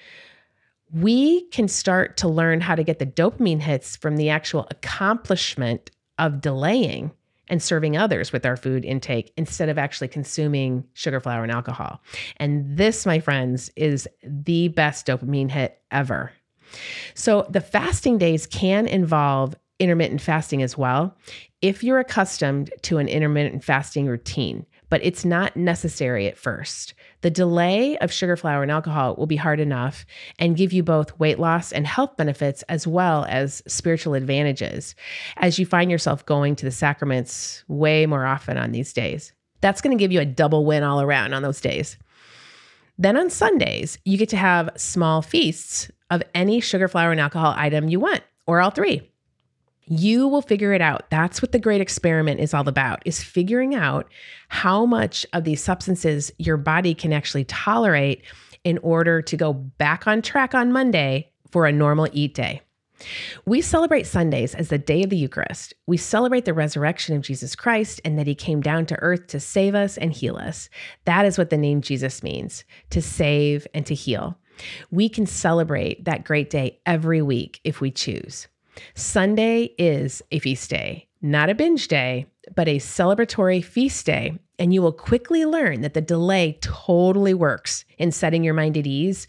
we 0.92 1.42
can 1.48 1.68
start 1.68 2.16
to 2.18 2.28
learn 2.28 2.60
how 2.60 2.74
to 2.74 2.84
get 2.84 2.98
the 2.98 3.06
dopamine 3.06 3.60
hits 3.60 3.96
from 3.96 4.16
the 4.16 4.30
actual 4.30 4.66
accomplishment 4.70 5.90
of 6.18 6.40
delaying 6.40 7.10
and 7.48 7.62
serving 7.62 7.96
others 7.96 8.32
with 8.32 8.44
our 8.44 8.56
food 8.56 8.84
intake 8.84 9.32
instead 9.36 9.68
of 9.68 9.78
actually 9.78 10.08
consuming 10.08 10.84
sugar, 10.94 11.20
flour, 11.20 11.42
and 11.42 11.52
alcohol. 11.52 12.00
And 12.38 12.76
this, 12.76 13.06
my 13.06 13.20
friends, 13.20 13.70
is 13.76 14.08
the 14.24 14.68
best 14.68 15.06
dopamine 15.06 15.50
hit 15.50 15.80
ever. 15.90 16.32
So 17.14 17.46
the 17.48 17.60
fasting 17.60 18.18
days 18.18 18.46
can 18.46 18.86
involve 18.86 19.54
intermittent 19.78 20.20
fasting 20.20 20.62
as 20.62 20.76
well 20.76 21.16
if 21.60 21.84
you're 21.84 21.98
accustomed 21.98 22.72
to 22.82 22.98
an 22.98 23.08
intermittent 23.08 23.62
fasting 23.62 24.06
routine 24.06 24.64
but 24.88 25.04
it's 25.04 25.24
not 25.24 25.56
necessary 25.56 26.26
at 26.26 26.38
first. 26.38 26.94
The 27.22 27.30
delay 27.30 27.96
of 27.98 28.12
sugar, 28.12 28.36
flour, 28.36 28.62
and 28.62 28.70
alcohol 28.70 29.16
will 29.16 29.26
be 29.26 29.36
hard 29.36 29.60
enough 29.60 30.06
and 30.38 30.56
give 30.56 30.72
you 30.72 30.82
both 30.82 31.18
weight 31.18 31.38
loss 31.38 31.72
and 31.72 31.86
health 31.86 32.16
benefits 32.16 32.62
as 32.64 32.86
well 32.86 33.24
as 33.28 33.62
spiritual 33.66 34.14
advantages 34.14 34.94
as 35.36 35.58
you 35.58 35.66
find 35.66 35.90
yourself 35.90 36.24
going 36.26 36.56
to 36.56 36.64
the 36.64 36.70
sacraments 36.70 37.64
way 37.68 38.06
more 38.06 38.24
often 38.24 38.56
on 38.56 38.72
these 38.72 38.92
days. 38.92 39.32
That's 39.60 39.80
going 39.80 39.96
to 39.96 40.02
give 40.02 40.12
you 40.12 40.20
a 40.20 40.26
double 40.26 40.64
win 40.64 40.82
all 40.82 41.00
around 41.00 41.32
on 41.32 41.42
those 41.42 41.60
days. 41.60 41.96
Then 42.98 43.16
on 43.16 43.30
Sundays, 43.30 43.98
you 44.04 44.16
get 44.16 44.30
to 44.30 44.36
have 44.36 44.70
small 44.76 45.20
feasts 45.20 45.90
of 46.10 46.22
any 46.34 46.60
sugar, 46.60 46.88
flour, 46.88 47.10
and 47.10 47.20
alcohol 47.20 47.54
item 47.56 47.88
you 47.88 48.00
want, 48.00 48.22
or 48.46 48.60
all 48.60 48.70
three. 48.70 49.10
You 49.88 50.26
will 50.26 50.42
figure 50.42 50.72
it 50.72 50.80
out. 50.80 51.08
That's 51.10 51.40
what 51.40 51.52
the 51.52 51.60
great 51.60 51.80
experiment 51.80 52.40
is 52.40 52.52
all 52.52 52.68
about, 52.68 53.02
is 53.04 53.22
figuring 53.22 53.74
out 53.74 54.10
how 54.48 54.84
much 54.84 55.24
of 55.32 55.44
these 55.44 55.62
substances 55.62 56.32
your 56.38 56.56
body 56.56 56.92
can 56.92 57.12
actually 57.12 57.44
tolerate 57.44 58.24
in 58.64 58.78
order 58.78 59.22
to 59.22 59.36
go 59.36 59.52
back 59.52 60.08
on 60.08 60.22
track 60.22 60.54
on 60.54 60.72
Monday 60.72 61.30
for 61.52 61.66
a 61.66 61.72
normal 61.72 62.08
eat 62.12 62.34
day. 62.34 62.62
We 63.44 63.60
celebrate 63.60 64.06
Sundays 64.06 64.54
as 64.54 64.70
the 64.70 64.78
day 64.78 65.04
of 65.04 65.10
the 65.10 65.16
Eucharist. 65.16 65.74
We 65.86 65.98
celebrate 65.98 66.46
the 66.46 66.54
resurrection 66.54 67.14
of 67.14 67.22
Jesus 67.22 67.54
Christ 67.54 68.00
and 68.04 68.18
that 68.18 68.26
he 68.26 68.34
came 68.34 68.60
down 68.60 68.86
to 68.86 68.98
earth 69.00 69.28
to 69.28 69.40
save 69.40 69.74
us 69.74 69.96
and 69.98 70.12
heal 70.12 70.36
us. 70.36 70.68
That 71.04 71.26
is 71.26 71.38
what 71.38 71.50
the 71.50 71.58
name 71.58 71.80
Jesus 71.80 72.22
means 72.22 72.64
to 72.90 73.00
save 73.00 73.66
and 73.74 73.86
to 73.86 73.94
heal. 73.94 74.38
We 74.90 75.08
can 75.08 75.26
celebrate 75.26 76.06
that 76.06 76.24
great 76.24 76.50
day 76.50 76.80
every 76.86 77.22
week 77.22 77.60
if 77.62 77.80
we 77.80 77.90
choose. 77.90 78.48
Sunday 78.94 79.74
is 79.78 80.22
a 80.30 80.38
feast 80.38 80.70
day, 80.70 81.08
not 81.22 81.50
a 81.50 81.54
binge 81.54 81.88
day, 81.88 82.26
but 82.54 82.68
a 82.68 82.78
celebratory 82.78 83.64
feast 83.64 84.06
day. 84.06 84.38
And 84.58 84.72
you 84.72 84.80
will 84.80 84.92
quickly 84.92 85.44
learn 85.44 85.82
that 85.82 85.94
the 85.94 86.00
delay 86.00 86.58
totally 86.62 87.34
works 87.34 87.84
in 87.98 88.10
setting 88.10 88.42
your 88.42 88.54
mind 88.54 88.78
at 88.78 88.86
ease, 88.86 89.26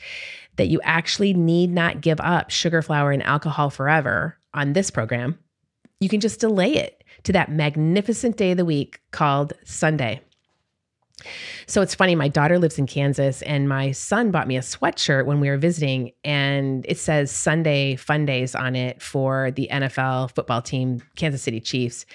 that 0.56 0.70
you 0.70 0.80
actually 0.84 1.34
need 1.34 1.72
not 1.72 2.02
give 2.02 2.20
up 2.22 2.50
sugar, 2.50 2.82
flour, 2.82 3.12
and 3.12 3.24
alcohol 3.24 3.70
forever 3.70 4.38
on 4.54 4.74
this 4.74 4.90
program. 4.90 5.38
You 6.00 6.10
can 6.10 6.20
just 6.20 6.40
delay 6.40 6.76
it 6.76 7.04
to 7.24 7.34
that 7.34 7.52
magnificent 7.52 8.38
day 8.38 8.52
of 8.52 8.58
the 8.58 8.66
week 8.66 9.02
called 9.12 9.54
Sunday. 9.66 10.22
So 11.66 11.82
it's 11.82 11.96
funny, 11.96 12.16
my 12.16 12.28
daughter 12.28 12.60
lives 12.60 12.78
in 12.78 12.86
Kansas, 12.86 13.42
and 13.42 13.68
my 13.68 13.92
son 13.92 14.32
bought 14.32 14.48
me 14.48 14.56
a 14.56 14.62
sweatshirt 14.62 15.26
when 15.26 15.40
we 15.40 15.50
were 15.50 15.58
visiting, 15.58 16.12
and 16.24 16.86
it 16.88 16.98
says 16.98 17.32
Sunday 17.32 17.96
Fun 17.96 18.26
Days 18.26 18.54
on 18.56 18.76
it 18.76 19.02
for 19.02 19.52
the 19.52 19.68
NFL 19.72 20.36
football 20.36 20.62
team, 20.62 21.02
Kansas 21.16 21.42
City 21.42 21.60
Chiefs. 21.60 22.06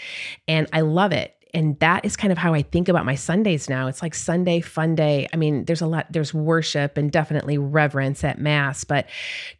And 0.46 0.68
I 0.72 0.82
love 0.82 1.12
it. 1.12 1.34
And 1.54 1.78
that 1.80 2.04
is 2.04 2.16
kind 2.16 2.32
of 2.32 2.38
how 2.38 2.54
I 2.54 2.62
think 2.62 2.88
about 2.88 3.04
my 3.04 3.14
Sundays 3.14 3.68
now. 3.68 3.86
It's 3.86 4.00
like 4.00 4.14
Sunday 4.14 4.60
fun 4.60 4.94
day. 4.94 5.28
I 5.34 5.36
mean, 5.36 5.66
there's 5.66 5.82
a 5.82 5.86
lot, 5.86 6.06
there's 6.10 6.32
worship 6.32 6.96
and 6.96 7.12
definitely 7.12 7.58
reverence 7.58 8.24
at 8.24 8.38
Mass, 8.38 8.84
but 8.84 9.06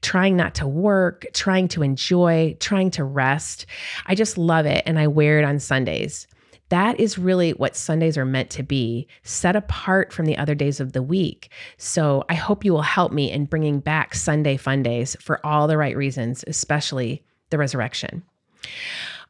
trying 0.01 0.35
not 0.35 0.55
to 0.55 0.67
work, 0.67 1.27
trying 1.35 1.69
to 1.69 1.83
enjoy, 1.83 2.57
trying 2.61 2.91
to 2.93 3.05
rest. 3.05 3.67
I 4.07 4.15
just 4.15 4.39
love 4.39 4.65
it. 4.65 4.83
And 4.87 4.99
I 4.99 5.07
wear 5.07 5.39
it 5.39 5.45
on 5.45 5.59
Sundays. 5.59 6.27
That 6.73 6.99
is 6.99 7.19
really 7.19 7.51
what 7.51 7.77
Sundays 7.77 8.17
are 8.17 8.25
meant 8.25 8.49
to 8.53 8.63
be, 8.63 9.07
set 9.25 9.57
apart 9.57 10.11
from 10.11 10.25
the 10.25 10.39
other 10.39 10.55
days 10.55 10.81
of 10.81 10.95
the 10.95 11.03
week. 11.03 11.51
So 11.77 12.25
I 12.31 12.35
hope 12.35 12.65
you 12.65 12.73
will 12.73 12.81
help 12.81 13.13
me 13.13 13.31
in 13.31 13.45
bringing 13.45 13.79
back 13.79 14.15
Sunday 14.15 14.57
fun 14.57 14.83
days 14.83 15.15
for 15.21 15.45
all 15.45 15.67
the 15.69 15.77
right 15.77 15.95
reasons, 15.95 16.45
especially 16.47 17.23
the 17.51 17.59
resurrection. 17.59 18.23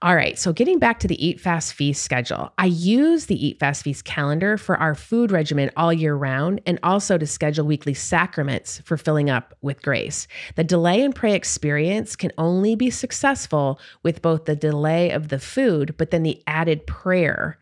All 0.02 0.16
right, 0.16 0.36
so 0.36 0.52
getting 0.52 0.80
back 0.80 0.98
to 0.98 1.06
the 1.06 1.24
Eat 1.24 1.38
Fast 1.38 1.74
Feast 1.74 2.02
schedule, 2.02 2.52
I 2.58 2.66
use 2.66 3.26
the 3.26 3.46
Eat 3.46 3.60
Fast 3.60 3.84
Feast 3.84 4.04
calendar 4.04 4.58
for 4.58 4.76
our 4.76 4.96
food 4.96 5.30
regimen 5.30 5.70
all 5.76 5.92
year 5.92 6.16
round 6.16 6.60
and 6.66 6.80
also 6.82 7.18
to 7.18 7.24
schedule 7.24 7.64
weekly 7.64 7.94
sacraments 7.94 8.80
for 8.80 8.96
filling 8.96 9.30
up 9.30 9.56
with 9.62 9.80
grace. 9.80 10.26
The 10.56 10.64
delay 10.64 11.04
and 11.04 11.14
pray 11.14 11.34
experience 11.34 12.16
can 12.16 12.32
only 12.36 12.74
be 12.74 12.90
successful 12.90 13.78
with 14.02 14.22
both 14.22 14.46
the 14.46 14.56
delay 14.56 15.12
of 15.12 15.28
the 15.28 15.38
food, 15.38 15.94
but 15.96 16.10
then 16.10 16.24
the 16.24 16.42
added 16.48 16.84
prayer 16.88 17.60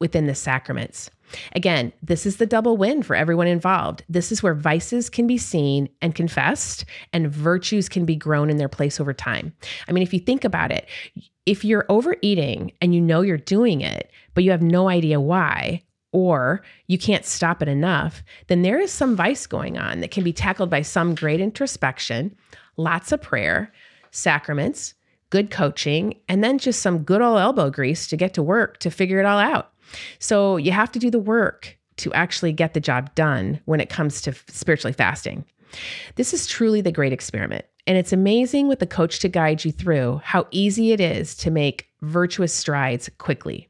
within 0.00 0.26
the 0.26 0.34
sacraments. 0.34 1.10
Again, 1.54 1.92
this 2.02 2.26
is 2.26 2.38
the 2.38 2.46
double 2.46 2.76
win 2.76 3.02
for 3.02 3.14
everyone 3.14 3.46
involved. 3.46 4.02
This 4.08 4.32
is 4.32 4.42
where 4.42 4.54
vices 4.54 5.08
can 5.08 5.26
be 5.26 5.38
seen 5.38 5.88
and 6.02 6.14
confessed, 6.14 6.84
and 7.12 7.30
virtues 7.30 7.88
can 7.88 8.04
be 8.04 8.16
grown 8.16 8.50
in 8.50 8.56
their 8.56 8.68
place 8.68 8.98
over 8.98 9.12
time. 9.12 9.52
I 9.88 9.92
mean, 9.92 10.02
if 10.02 10.12
you 10.12 10.18
think 10.18 10.44
about 10.44 10.72
it, 10.72 10.88
if 11.46 11.64
you're 11.64 11.86
overeating 11.88 12.72
and 12.80 12.94
you 12.94 13.00
know 13.00 13.20
you're 13.20 13.36
doing 13.36 13.80
it, 13.80 14.10
but 14.34 14.44
you 14.44 14.50
have 14.50 14.62
no 14.62 14.88
idea 14.88 15.20
why, 15.20 15.82
or 16.12 16.62
you 16.88 16.98
can't 16.98 17.24
stop 17.24 17.62
it 17.62 17.68
enough, 17.68 18.22
then 18.48 18.62
there 18.62 18.80
is 18.80 18.90
some 18.90 19.14
vice 19.14 19.46
going 19.46 19.78
on 19.78 20.00
that 20.00 20.10
can 20.10 20.24
be 20.24 20.32
tackled 20.32 20.70
by 20.70 20.82
some 20.82 21.14
great 21.14 21.40
introspection, 21.40 22.34
lots 22.76 23.12
of 23.12 23.22
prayer, 23.22 23.72
sacraments, 24.10 24.94
good 25.30 25.50
coaching, 25.50 26.18
and 26.28 26.42
then 26.42 26.58
just 26.58 26.80
some 26.80 27.04
good 27.04 27.22
old 27.22 27.38
elbow 27.38 27.70
grease 27.70 28.08
to 28.08 28.16
get 28.16 28.34
to 28.34 28.42
work 28.42 28.78
to 28.78 28.90
figure 28.90 29.20
it 29.20 29.26
all 29.26 29.38
out. 29.38 29.72
So 30.18 30.56
you 30.56 30.72
have 30.72 30.92
to 30.92 30.98
do 30.98 31.10
the 31.10 31.18
work 31.18 31.78
to 31.98 32.12
actually 32.12 32.52
get 32.52 32.74
the 32.74 32.80
job 32.80 33.14
done 33.14 33.60
when 33.66 33.80
it 33.80 33.90
comes 33.90 34.20
to 34.22 34.34
spiritually 34.48 34.92
fasting. 34.92 35.44
This 36.16 36.32
is 36.32 36.46
truly 36.46 36.80
the 36.80 36.92
great 36.92 37.12
experiment. 37.12 37.64
And 37.86 37.96
it's 37.96 38.12
amazing 38.12 38.68
with 38.68 38.78
the 38.78 38.86
coach 38.86 39.20
to 39.20 39.28
guide 39.28 39.64
you 39.64 39.72
through 39.72 40.20
how 40.24 40.46
easy 40.50 40.92
it 40.92 41.00
is 41.00 41.34
to 41.36 41.50
make 41.50 41.88
virtuous 42.02 42.52
strides 42.52 43.10
quickly. 43.18 43.68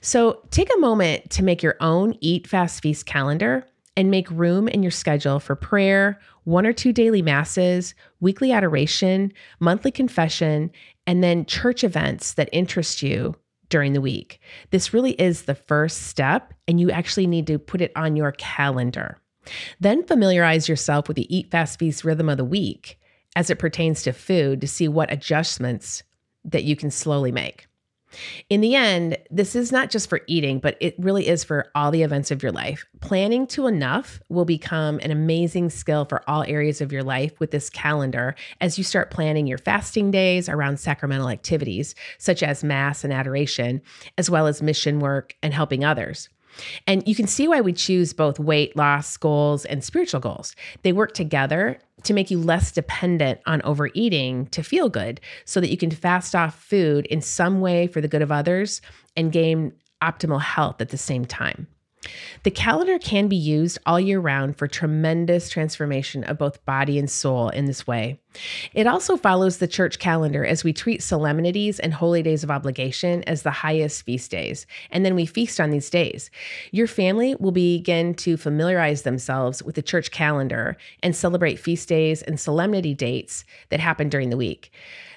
So 0.00 0.40
take 0.50 0.70
a 0.74 0.80
moment 0.80 1.30
to 1.30 1.42
make 1.42 1.62
your 1.62 1.76
own 1.80 2.16
Eat 2.20 2.46
Fast 2.46 2.82
Feast 2.82 3.06
calendar 3.06 3.66
and 3.96 4.10
make 4.10 4.30
room 4.30 4.68
in 4.68 4.82
your 4.82 4.90
schedule 4.90 5.38
for 5.38 5.54
prayer, 5.54 6.18
one 6.44 6.66
or 6.66 6.72
two 6.72 6.92
daily 6.92 7.22
masses, 7.22 7.94
weekly 8.20 8.52
adoration, 8.52 9.32
monthly 9.60 9.90
confession, 9.90 10.70
and 11.06 11.22
then 11.22 11.44
church 11.46 11.84
events 11.84 12.34
that 12.34 12.48
interest 12.52 13.02
you 13.02 13.36
during 13.72 13.94
the 13.94 14.00
week. 14.00 14.38
This 14.70 14.94
really 14.94 15.12
is 15.12 15.42
the 15.42 15.56
first 15.56 16.02
step, 16.04 16.54
and 16.68 16.78
you 16.78 16.90
actually 16.90 17.26
need 17.26 17.48
to 17.48 17.58
put 17.58 17.80
it 17.80 17.90
on 17.96 18.14
your 18.14 18.32
calendar. 18.32 19.18
Then 19.80 20.06
familiarize 20.06 20.68
yourself 20.68 21.08
with 21.08 21.16
the 21.16 21.36
Eat 21.36 21.50
Fast 21.50 21.80
Feast 21.80 22.04
rhythm 22.04 22.28
of 22.28 22.36
the 22.36 22.44
week 22.44 23.00
as 23.34 23.50
it 23.50 23.58
pertains 23.58 24.02
to 24.02 24.12
food 24.12 24.60
to 24.60 24.68
see 24.68 24.86
what 24.86 25.10
adjustments 25.10 26.02
that 26.44 26.64
you 26.64 26.76
can 26.76 26.90
slowly 26.90 27.32
make. 27.32 27.66
In 28.48 28.60
the 28.60 28.74
end, 28.74 29.16
this 29.30 29.54
is 29.54 29.72
not 29.72 29.90
just 29.90 30.08
for 30.08 30.20
eating, 30.26 30.58
but 30.58 30.76
it 30.80 30.94
really 30.98 31.28
is 31.28 31.44
for 31.44 31.70
all 31.74 31.90
the 31.90 32.02
events 32.02 32.30
of 32.30 32.42
your 32.42 32.52
life. 32.52 32.84
Planning 33.00 33.46
to 33.48 33.66
enough 33.66 34.20
will 34.28 34.44
become 34.44 34.98
an 35.02 35.10
amazing 35.10 35.70
skill 35.70 36.04
for 36.04 36.28
all 36.28 36.44
areas 36.44 36.80
of 36.80 36.92
your 36.92 37.02
life 37.02 37.38
with 37.40 37.50
this 37.50 37.70
calendar 37.70 38.34
as 38.60 38.78
you 38.78 38.84
start 38.84 39.10
planning 39.10 39.46
your 39.46 39.58
fasting 39.58 40.10
days 40.10 40.48
around 40.48 40.78
sacramental 40.78 41.28
activities 41.28 41.94
such 42.18 42.42
as 42.42 42.64
Mass 42.64 43.04
and 43.04 43.12
adoration, 43.12 43.80
as 44.18 44.30
well 44.30 44.46
as 44.46 44.62
mission 44.62 45.00
work 45.00 45.34
and 45.42 45.54
helping 45.54 45.84
others. 45.84 46.28
And 46.86 47.06
you 47.06 47.14
can 47.14 47.26
see 47.26 47.48
why 47.48 47.60
we 47.60 47.72
choose 47.72 48.12
both 48.12 48.38
weight 48.38 48.76
loss 48.76 49.16
goals 49.16 49.64
and 49.64 49.82
spiritual 49.82 50.20
goals. 50.20 50.54
They 50.82 50.92
work 50.92 51.14
together 51.14 51.78
to 52.04 52.14
make 52.14 52.30
you 52.30 52.38
less 52.38 52.72
dependent 52.72 53.40
on 53.46 53.62
overeating 53.62 54.46
to 54.46 54.62
feel 54.62 54.88
good 54.88 55.20
so 55.44 55.60
that 55.60 55.70
you 55.70 55.76
can 55.76 55.90
fast 55.90 56.34
off 56.34 56.58
food 56.62 57.06
in 57.06 57.20
some 57.20 57.60
way 57.60 57.86
for 57.86 58.00
the 58.00 58.08
good 58.08 58.22
of 58.22 58.32
others 58.32 58.80
and 59.16 59.32
gain 59.32 59.72
optimal 60.02 60.40
health 60.40 60.80
at 60.80 60.88
the 60.88 60.98
same 60.98 61.24
time. 61.24 61.66
The 62.42 62.50
calendar 62.50 62.98
can 62.98 63.28
be 63.28 63.36
used 63.36 63.78
all 63.86 64.00
year 64.00 64.18
round 64.18 64.56
for 64.56 64.66
tremendous 64.66 65.48
transformation 65.48 66.24
of 66.24 66.38
both 66.38 66.64
body 66.64 66.98
and 66.98 67.08
soul 67.08 67.48
in 67.50 67.66
this 67.66 67.86
way. 67.86 68.18
It 68.74 68.86
also 68.86 69.16
follows 69.16 69.58
the 69.58 69.68
church 69.68 69.98
calendar 69.98 70.44
as 70.44 70.64
we 70.64 70.72
treat 70.72 71.02
solemnities 71.02 71.78
and 71.78 71.94
holy 71.94 72.22
days 72.22 72.42
of 72.42 72.50
obligation 72.50 73.22
as 73.24 73.42
the 73.42 73.50
highest 73.50 74.04
feast 74.04 74.30
days, 74.30 74.66
and 74.90 75.04
then 75.04 75.14
we 75.14 75.26
feast 75.26 75.60
on 75.60 75.70
these 75.70 75.90
days. 75.90 76.30
Your 76.72 76.86
family 76.86 77.36
will 77.38 77.52
begin 77.52 78.14
to 78.14 78.36
familiarize 78.36 79.02
themselves 79.02 79.62
with 79.62 79.76
the 79.76 79.82
church 79.82 80.10
calendar 80.10 80.76
and 81.02 81.14
celebrate 81.14 81.56
feast 81.56 81.88
days 81.88 82.22
and 82.22 82.40
solemnity 82.40 82.94
dates 82.94 83.44
that 83.68 83.80
happen 83.80 84.08
during 84.08 84.30
the 84.30 84.36
week. 84.36 84.72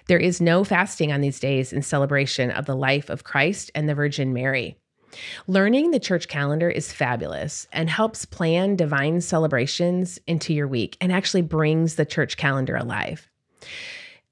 There 0.07 0.19
is 0.19 0.39
no 0.39 0.63
fasting 0.63 1.11
on 1.11 1.21
these 1.21 1.39
days 1.39 1.73
in 1.73 1.81
celebration 1.81 2.51
of 2.51 2.65
the 2.65 2.75
life 2.75 3.09
of 3.09 3.23
Christ 3.23 3.71
and 3.73 3.89
the 3.89 3.95
Virgin 3.95 4.33
Mary. 4.33 4.77
Learning 5.47 5.91
the 5.91 5.99
church 5.99 6.27
calendar 6.27 6.69
is 6.69 6.91
fabulous 6.91 7.67
and 7.71 7.89
helps 7.89 8.25
plan 8.25 8.75
divine 8.75 9.21
celebrations 9.21 10.19
into 10.27 10.53
your 10.53 10.67
week 10.67 10.97
and 11.01 11.11
actually 11.11 11.41
brings 11.41 11.95
the 11.95 12.05
church 12.05 12.37
calendar 12.37 12.75
alive. 12.75 13.29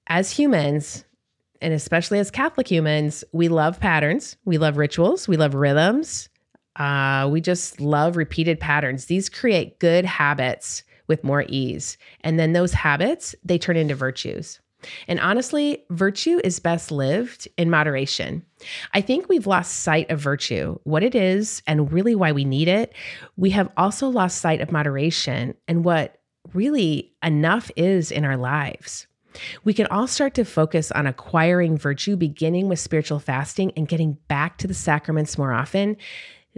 As 0.07 0.31
humans, 0.31 1.05
and 1.61 1.73
especially 1.73 2.19
as 2.19 2.29
Catholic 2.29 2.69
humans, 2.69 3.23
we 3.31 3.47
love 3.47 3.79
patterns, 3.79 4.35
we 4.45 4.57
love 4.57 4.77
rituals, 4.77 5.27
we 5.27 5.37
love 5.37 5.55
rhythms. 5.55 6.29
Uh, 6.75 7.29
we 7.31 7.39
just 7.39 7.79
love 7.79 8.17
repeated 8.17 8.59
patterns. 8.59 9.05
These 9.05 9.29
create 9.29 9.79
good 9.79 10.05
habits 10.05 10.83
with 11.07 11.23
more 11.23 11.45
ease. 11.47 11.97
And 12.21 12.39
then 12.39 12.53
those 12.53 12.73
habits, 12.73 13.35
they 13.43 13.57
turn 13.57 13.77
into 13.77 13.95
virtues. 13.95 14.59
And 15.07 15.19
honestly, 15.19 15.83
virtue 15.89 16.39
is 16.43 16.59
best 16.59 16.91
lived 16.91 17.47
in 17.57 17.69
moderation. 17.69 18.43
I 18.93 19.01
think 19.01 19.27
we've 19.27 19.47
lost 19.47 19.81
sight 19.81 20.09
of 20.09 20.19
virtue, 20.19 20.79
what 20.83 21.03
it 21.03 21.15
is, 21.15 21.61
and 21.67 21.91
really 21.91 22.15
why 22.15 22.31
we 22.31 22.45
need 22.45 22.67
it. 22.67 22.93
We 23.35 23.51
have 23.51 23.69
also 23.77 24.07
lost 24.07 24.39
sight 24.41 24.61
of 24.61 24.71
moderation 24.71 25.55
and 25.67 25.83
what 25.83 26.17
really 26.53 27.13
enough 27.23 27.71
is 27.75 28.11
in 28.11 28.25
our 28.25 28.37
lives. 28.37 29.07
We 29.63 29.73
can 29.73 29.87
all 29.87 30.07
start 30.07 30.35
to 30.35 30.45
focus 30.45 30.91
on 30.91 31.07
acquiring 31.07 31.77
virtue, 31.77 32.15
beginning 32.15 32.69
with 32.69 32.79
spiritual 32.79 33.19
fasting 33.19 33.71
and 33.75 33.87
getting 33.87 34.17
back 34.27 34.57
to 34.59 34.67
the 34.67 34.73
sacraments 34.73 35.37
more 35.37 35.53
often. 35.53 35.97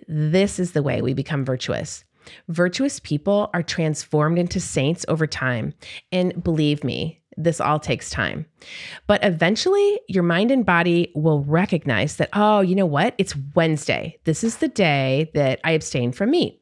This 0.08 0.60
is 0.60 0.74
the 0.74 0.84
way 0.84 1.01
we 1.01 1.13
become 1.13 1.46
virtuous. 1.46 2.03
Virtuous 2.50 3.00
people 3.00 3.50
are 3.53 3.63
transformed 3.63 4.39
into 4.39 4.60
saints 4.60 5.05
over 5.08 5.27
time. 5.27 5.74
And 6.12 6.44
believe 6.44 6.84
me, 6.84 7.22
this 7.38 7.60
all 7.60 7.80
takes 7.80 8.10
time. 8.10 8.46
But 9.08 9.24
eventually, 9.24 10.00
your 10.08 10.24
mind 10.24 10.51
and 10.51 10.65
body 10.65 11.12
will 11.15 11.44
recognize 11.44 12.18
that, 12.18 12.30
oh, 12.34 12.62
you 12.62 12.75
know 12.75 12.86
what? 12.86 13.15
It's 13.18 13.36
Wednesday. 13.56 14.18
This 14.24 14.44
is 14.44 14.58
the 14.58 14.68
day 14.68 15.32
that 15.34 15.60
I 15.63 15.72
abstain 15.72 16.12
from 16.12 16.32
meat. 16.32 16.62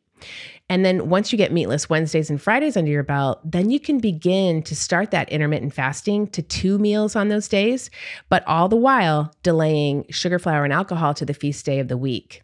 And 0.70 0.86
then 0.86 1.10
once 1.10 1.32
you 1.32 1.38
get 1.38 1.52
meatless 1.52 1.90
Wednesdays 1.90 2.30
and 2.30 2.42
Fridays 2.42 2.78
under 2.78 2.90
your 2.90 3.04
belt, 3.04 3.40
then 3.44 3.70
you 3.70 3.80
can 3.80 4.00
begin 4.00 4.64
to 4.64 4.76
start 4.76 5.12
that 5.12 5.30
intermittent 5.30 5.74
fasting 5.74 6.28
to 6.28 6.42
two 6.42 6.80
meals 6.80 7.16
on 7.16 7.28
those 7.28 7.48
days, 7.48 7.90
but 8.30 8.48
all 8.48 8.70
the 8.70 8.78
while 8.78 9.34
delaying 9.44 10.06
sugar, 10.10 10.40
flour, 10.40 10.64
and 10.64 10.74
alcohol 10.74 11.14
to 11.16 11.26
the 11.26 11.34
feast 11.34 11.66
day 11.66 11.80
of 11.80 11.90
the 11.90 11.98
week. 11.98 12.44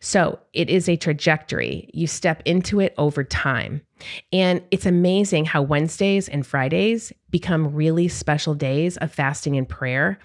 So 0.00 0.38
it 0.52 0.70
is 0.70 0.88
a 0.88 0.96
trajectory. 0.96 1.90
You 1.92 2.06
step 2.06 2.42
into 2.44 2.80
it 2.80 2.94
over 2.98 3.24
time. 3.24 3.82
And 4.32 4.62
it's 4.70 4.86
amazing 4.86 5.46
how 5.46 5.62
Wednesdays 5.62 6.28
and 6.28 6.46
Fridays 6.46 7.12
become 7.30 7.74
really 7.74 8.08
special 8.08 8.54
days 8.54 8.96
of 8.98 9.12
fasting 9.12 9.56
and 9.56 9.68
prayer 9.68 10.18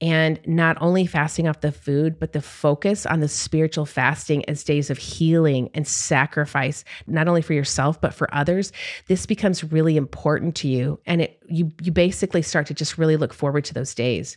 and 0.00 0.40
not 0.44 0.76
only 0.80 1.06
fasting 1.06 1.46
off 1.46 1.60
the 1.60 1.70
food, 1.70 2.18
but 2.18 2.32
the 2.32 2.42
focus 2.42 3.06
on 3.06 3.20
the 3.20 3.28
spiritual 3.28 3.86
fasting 3.86 4.44
as 4.48 4.64
days 4.64 4.90
of 4.90 4.98
healing 4.98 5.70
and 5.72 5.86
sacrifice, 5.86 6.84
not 7.06 7.28
only 7.28 7.42
for 7.42 7.54
yourself, 7.54 8.00
but 8.00 8.12
for 8.12 8.32
others. 8.34 8.72
This 9.06 9.24
becomes 9.24 9.62
really 9.62 9.96
important 9.96 10.56
to 10.56 10.68
you. 10.68 10.98
And 11.06 11.22
it 11.22 11.40
you 11.48 11.70
you 11.80 11.92
basically 11.92 12.42
start 12.42 12.66
to 12.66 12.74
just 12.74 12.98
really 12.98 13.16
look 13.16 13.32
forward 13.32 13.64
to 13.66 13.74
those 13.74 13.94
days. 13.94 14.36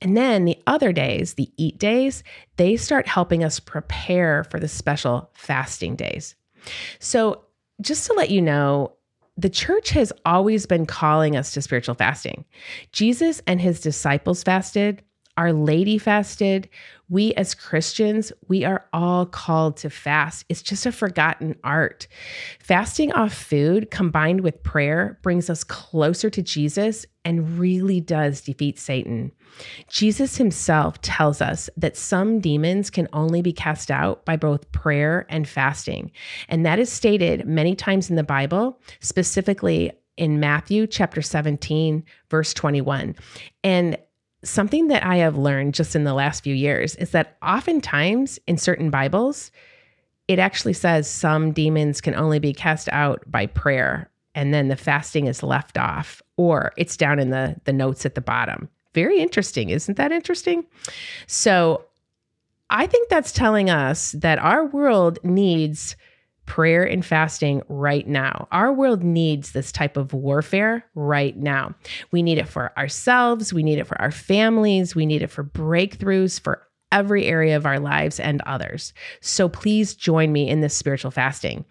And 0.00 0.16
then 0.16 0.44
the 0.44 0.58
other 0.66 0.92
days, 0.92 1.34
the 1.34 1.52
eat 1.56 1.78
days, 1.78 2.24
they 2.56 2.76
start 2.76 3.06
helping 3.06 3.44
us 3.44 3.60
prepare 3.60 4.44
for 4.44 4.58
the 4.58 4.68
special 4.68 5.30
fasting 5.34 5.96
days. 5.96 6.34
So 6.98 7.44
just 7.80 8.06
to 8.06 8.14
let 8.14 8.30
you 8.30 8.40
know, 8.40 8.95
the 9.36 9.50
church 9.50 9.90
has 9.90 10.12
always 10.24 10.66
been 10.66 10.86
calling 10.86 11.36
us 11.36 11.52
to 11.52 11.62
spiritual 11.62 11.94
fasting. 11.94 12.44
Jesus 12.92 13.42
and 13.46 13.60
his 13.60 13.80
disciples 13.80 14.42
fasted, 14.42 15.02
Our 15.36 15.52
Lady 15.52 15.98
fasted. 15.98 16.68
We 17.08 17.34
as 17.34 17.54
Christians, 17.54 18.32
we 18.48 18.64
are 18.64 18.86
all 18.92 19.26
called 19.26 19.76
to 19.78 19.90
fast. 19.90 20.44
It's 20.48 20.62
just 20.62 20.86
a 20.86 20.92
forgotten 20.92 21.56
art. 21.62 22.08
Fasting 22.58 23.12
off 23.12 23.32
food 23.32 23.90
combined 23.90 24.40
with 24.40 24.62
prayer 24.62 25.18
brings 25.22 25.48
us 25.48 25.62
closer 25.62 26.30
to 26.30 26.42
Jesus 26.42 27.06
and 27.24 27.58
really 27.58 28.00
does 28.00 28.40
defeat 28.40 28.78
Satan. 28.78 29.30
Jesus 29.88 30.36
himself 30.36 31.00
tells 31.02 31.40
us 31.40 31.68
that 31.76 31.96
some 31.96 32.40
demons 32.40 32.90
can 32.90 33.08
only 33.12 33.42
be 33.42 33.52
cast 33.52 33.90
out 33.90 34.24
by 34.24 34.36
both 34.36 34.70
prayer 34.72 35.26
and 35.28 35.48
fasting. 35.48 36.10
And 36.48 36.64
that 36.66 36.78
is 36.78 36.90
stated 36.90 37.46
many 37.46 37.74
times 37.74 38.10
in 38.10 38.16
the 38.16 38.24
Bible, 38.24 38.80
specifically 39.00 39.92
in 40.16 40.40
Matthew 40.40 40.86
chapter 40.86 41.22
17, 41.22 42.04
verse 42.30 42.54
21. 42.54 43.14
And 43.62 43.98
something 44.48 44.88
that 44.88 45.04
I 45.04 45.16
have 45.16 45.36
learned 45.36 45.74
just 45.74 45.96
in 45.96 46.04
the 46.04 46.14
last 46.14 46.42
few 46.42 46.54
years 46.54 46.94
is 46.96 47.10
that 47.10 47.36
oftentimes 47.42 48.38
in 48.46 48.58
certain 48.58 48.90
Bibles, 48.90 49.50
it 50.28 50.38
actually 50.38 50.72
says 50.72 51.08
some 51.08 51.52
demons 51.52 52.00
can 52.00 52.14
only 52.14 52.38
be 52.38 52.52
cast 52.52 52.88
out 52.92 53.22
by 53.26 53.46
prayer 53.46 54.10
and 54.34 54.52
then 54.52 54.68
the 54.68 54.76
fasting 54.76 55.26
is 55.26 55.42
left 55.42 55.78
off 55.78 56.22
or 56.36 56.72
it's 56.76 56.96
down 56.96 57.18
in 57.18 57.30
the 57.30 57.56
the 57.64 57.72
notes 57.72 58.04
at 58.04 58.14
the 58.14 58.20
bottom 58.20 58.68
very 58.96 59.18
interesting. 59.20 59.68
Isn't 59.68 59.98
that 59.98 60.10
interesting? 60.10 60.64
So 61.26 61.84
I 62.70 62.86
think 62.86 63.10
that's 63.10 63.30
telling 63.30 63.68
us 63.68 64.12
that 64.12 64.38
our 64.38 64.64
world 64.64 65.18
needs 65.22 65.96
prayer 66.46 66.84
and 66.84 67.04
fasting 67.04 67.62
right 67.68 68.06
now. 68.06 68.48
Our 68.52 68.72
world 68.72 69.02
needs 69.02 69.52
this 69.52 69.70
type 69.70 69.96
of 69.96 70.12
warfare 70.12 70.84
right 70.94 71.36
now. 71.36 71.74
We 72.10 72.22
need 72.22 72.38
it 72.38 72.48
for 72.48 72.76
ourselves, 72.78 73.52
we 73.52 73.62
need 73.62 73.78
it 73.78 73.86
for 73.86 74.00
our 74.00 74.10
families, 74.10 74.94
we 74.94 75.06
need 75.06 75.22
it 75.22 75.30
for 75.30 75.44
breakthroughs 75.44 76.40
for 76.40 76.62
every 76.92 77.26
area 77.26 77.56
of 77.56 77.66
our 77.66 77.80
lives 77.80 78.20
and 78.20 78.40
others. 78.42 78.92
So 79.20 79.48
please 79.48 79.94
join 79.94 80.32
me 80.32 80.48
in 80.48 80.60
this 80.60 80.74
spiritual 80.74 81.10
fasting. 81.10 81.64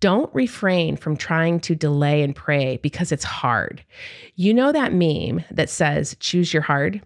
Don't 0.00 0.32
refrain 0.34 0.96
from 0.96 1.16
trying 1.16 1.60
to 1.60 1.74
delay 1.74 2.22
and 2.22 2.36
pray 2.36 2.78
because 2.82 3.10
it's 3.10 3.24
hard. 3.24 3.82
You 4.36 4.52
know 4.52 4.70
that 4.70 4.92
meme 4.92 5.44
that 5.50 5.70
says, 5.70 6.16
choose 6.20 6.52
your 6.52 6.62
hard? 6.62 7.02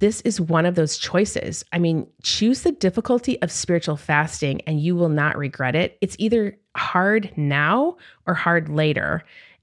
This 0.00 0.20
is 0.22 0.40
one 0.40 0.66
of 0.66 0.74
those 0.74 0.98
choices. 0.98 1.64
I 1.72 1.78
mean, 1.78 2.06
choose 2.22 2.62
the 2.62 2.72
difficulty 2.72 3.40
of 3.42 3.50
spiritual 3.50 3.96
fasting 3.96 4.60
and 4.62 4.80
you 4.80 4.96
will 4.96 5.08
not 5.08 5.38
regret 5.38 5.74
it. 5.74 5.96
It's 6.00 6.16
either 6.18 6.58
hard 6.76 7.32
now 7.36 7.96
or 8.26 8.34
hard 8.34 8.68
later. 8.68 9.22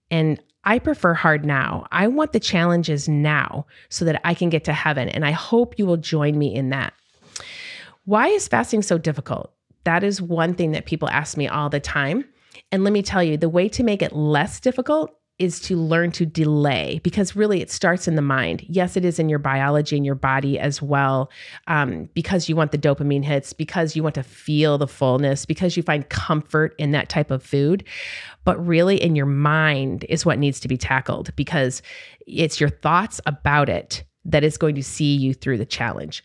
And 0.10 0.42
I 0.64 0.80
prefer 0.80 1.14
hard 1.14 1.46
now. 1.46 1.88
I 1.92 2.08
want 2.08 2.34
the 2.34 2.40
challenges 2.40 3.10
now 3.10 3.66
so 3.90 4.06
that 4.06 4.22
I 4.24 4.34
can 4.34 4.50
get 4.50 4.64
to 4.66 4.74
heaven. 4.74 5.10
And 5.10 5.26
I 5.26 5.32
hope 5.32 5.78
you 5.78 5.86
will 5.86 5.98
join 5.98 6.38
me 6.38 6.54
in 6.54 6.70
that. 6.70 6.94
Why 8.06 8.28
is 8.28 8.48
fasting 8.48 8.82
so 8.84 8.98
difficult? 8.98 9.54
That 9.84 10.04
is 10.04 10.22
one 10.22 10.54
thing 10.54 10.72
that 10.72 10.86
people 10.86 11.10
ask 11.10 11.38
me 11.38 11.48
all 11.48 11.70
the 11.70 11.80
time. 11.80 12.26
And 12.72 12.84
let 12.84 12.94
me 12.94 13.02
tell 13.02 13.24
you, 13.24 13.38
the 13.38 13.50
way 13.50 13.68
to 13.70 13.84
make 13.84 14.02
it 14.02 14.14
less 14.14 14.60
difficult 14.60 15.16
is 15.42 15.60
to 15.60 15.76
learn 15.76 16.12
to 16.12 16.26
delay 16.26 17.02
because 17.04 17.36
really 17.36 17.62
it 17.62 17.72
starts 17.72 18.08
in 18.08 18.16
the 18.16 18.22
mind. 18.22 18.64
Yes, 18.70 18.96
it 18.96 19.04
is 19.04 19.18
in 19.18 19.28
your 19.28 19.40
biology 19.40 19.98
and 19.98 20.06
your 20.06 20.16
body 20.16 20.60
as 20.60 20.82
well, 20.82 21.32
um, 21.66 22.08
because 22.14 22.48
you 22.48 22.56
want 22.56 22.72
the 22.72 22.78
dopamine 22.78 23.24
hits, 23.24 23.52
because 23.52 23.96
you 23.96 24.04
want 24.04 24.16
to 24.16 24.24
feel 24.24 24.78
the 24.78 24.88
fullness, 24.88 25.46
because 25.46 25.76
you 25.76 25.82
find 25.82 26.08
comfort 26.10 26.76
in 26.78 26.92
that 26.92 27.10
type 27.10 27.32
of 27.32 27.44
food. 27.44 27.84
But 28.44 28.64
really, 28.66 29.02
in 29.02 29.16
your 29.16 29.26
mind 29.26 30.06
is 30.10 30.26
what 30.26 30.38
needs 30.38 30.60
to 30.60 30.68
be 30.68 30.78
tackled 30.78 31.36
because 31.36 31.82
it's 32.28 32.60
your 32.60 32.70
thoughts 32.70 33.20
about 33.26 33.68
it 33.68 34.04
that 34.26 34.44
is 34.44 34.58
going 34.58 34.76
to 34.76 34.84
see 34.84 35.16
you 35.16 35.34
through 35.34 35.58
the 35.58 35.66
challenge. 35.66 36.24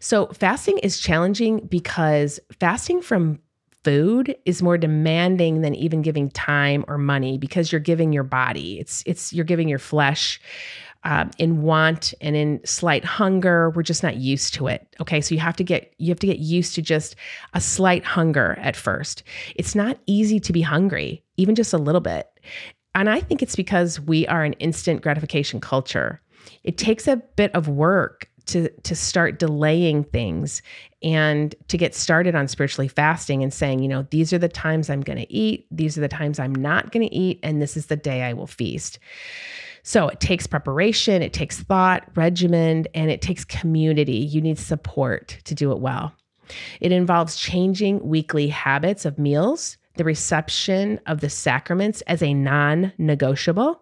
So, 0.00 0.26
fasting 0.26 0.78
is 0.78 0.98
challenging 0.98 1.66
because 1.68 2.40
fasting 2.58 3.00
from 3.00 3.38
food 3.86 4.36
is 4.44 4.62
more 4.62 4.76
demanding 4.76 5.60
than 5.60 5.72
even 5.76 6.02
giving 6.02 6.28
time 6.30 6.84
or 6.88 6.98
money 6.98 7.38
because 7.38 7.70
you're 7.70 7.80
giving 7.80 8.12
your 8.12 8.24
body. 8.24 8.80
It's 8.80 9.04
it's 9.06 9.32
you're 9.32 9.44
giving 9.44 9.68
your 9.68 9.78
flesh 9.78 10.40
uh, 11.04 11.26
in 11.38 11.62
want 11.62 12.12
and 12.20 12.34
in 12.34 12.60
slight 12.64 13.04
hunger. 13.04 13.70
We're 13.70 13.84
just 13.84 14.02
not 14.02 14.16
used 14.16 14.54
to 14.54 14.66
it. 14.66 14.84
Okay, 15.00 15.20
so 15.20 15.36
you 15.36 15.40
have 15.40 15.54
to 15.54 15.62
get 15.62 15.94
you 15.98 16.08
have 16.08 16.18
to 16.18 16.26
get 16.26 16.40
used 16.40 16.74
to 16.74 16.82
just 16.82 17.14
a 17.54 17.60
slight 17.60 18.04
hunger 18.04 18.58
at 18.60 18.74
first. 18.74 19.22
It's 19.54 19.76
not 19.76 20.00
easy 20.06 20.40
to 20.40 20.52
be 20.52 20.62
hungry, 20.62 21.22
even 21.36 21.54
just 21.54 21.72
a 21.72 21.78
little 21.78 22.00
bit. 22.00 22.26
And 22.96 23.08
I 23.08 23.20
think 23.20 23.40
it's 23.40 23.54
because 23.54 24.00
we 24.00 24.26
are 24.26 24.42
an 24.42 24.54
instant 24.54 25.02
gratification 25.02 25.60
culture. 25.60 26.20
It 26.64 26.76
takes 26.76 27.06
a 27.06 27.22
bit 27.36 27.54
of 27.54 27.68
work 27.68 28.28
to 28.46 28.68
to 28.68 28.96
start 28.96 29.38
delaying 29.38 30.02
things 30.04 30.60
and 31.02 31.54
to 31.68 31.76
get 31.76 31.94
started 31.94 32.34
on 32.34 32.48
spiritually 32.48 32.88
fasting 32.88 33.42
and 33.42 33.52
saying, 33.52 33.80
you 33.80 33.88
know, 33.88 34.06
these 34.10 34.32
are 34.32 34.38
the 34.38 34.48
times 34.48 34.88
I'm 34.88 35.02
going 35.02 35.18
to 35.18 35.32
eat, 35.32 35.66
these 35.70 35.98
are 35.98 36.00
the 36.00 36.08
times 36.08 36.38
I'm 36.38 36.54
not 36.54 36.90
going 36.90 37.06
to 37.06 37.14
eat, 37.14 37.38
and 37.42 37.60
this 37.60 37.76
is 37.76 37.86
the 37.86 37.96
day 37.96 38.22
I 38.22 38.32
will 38.32 38.46
feast. 38.46 38.98
So 39.82 40.08
it 40.08 40.18
takes 40.18 40.46
preparation, 40.46 41.22
it 41.22 41.32
takes 41.32 41.60
thought, 41.60 42.08
regimen, 42.16 42.86
and 42.94 43.10
it 43.10 43.22
takes 43.22 43.44
community. 43.44 44.16
You 44.16 44.40
need 44.40 44.58
support 44.58 45.38
to 45.44 45.54
do 45.54 45.70
it 45.70 45.78
well. 45.78 46.12
It 46.80 46.92
involves 46.92 47.36
changing 47.36 48.06
weekly 48.06 48.48
habits 48.48 49.04
of 49.04 49.18
meals, 49.18 49.76
the 49.94 50.04
reception 50.04 51.00
of 51.06 51.20
the 51.20 51.30
sacraments 51.30 52.00
as 52.02 52.22
a 52.22 52.34
non 52.34 52.92
negotiable, 52.98 53.80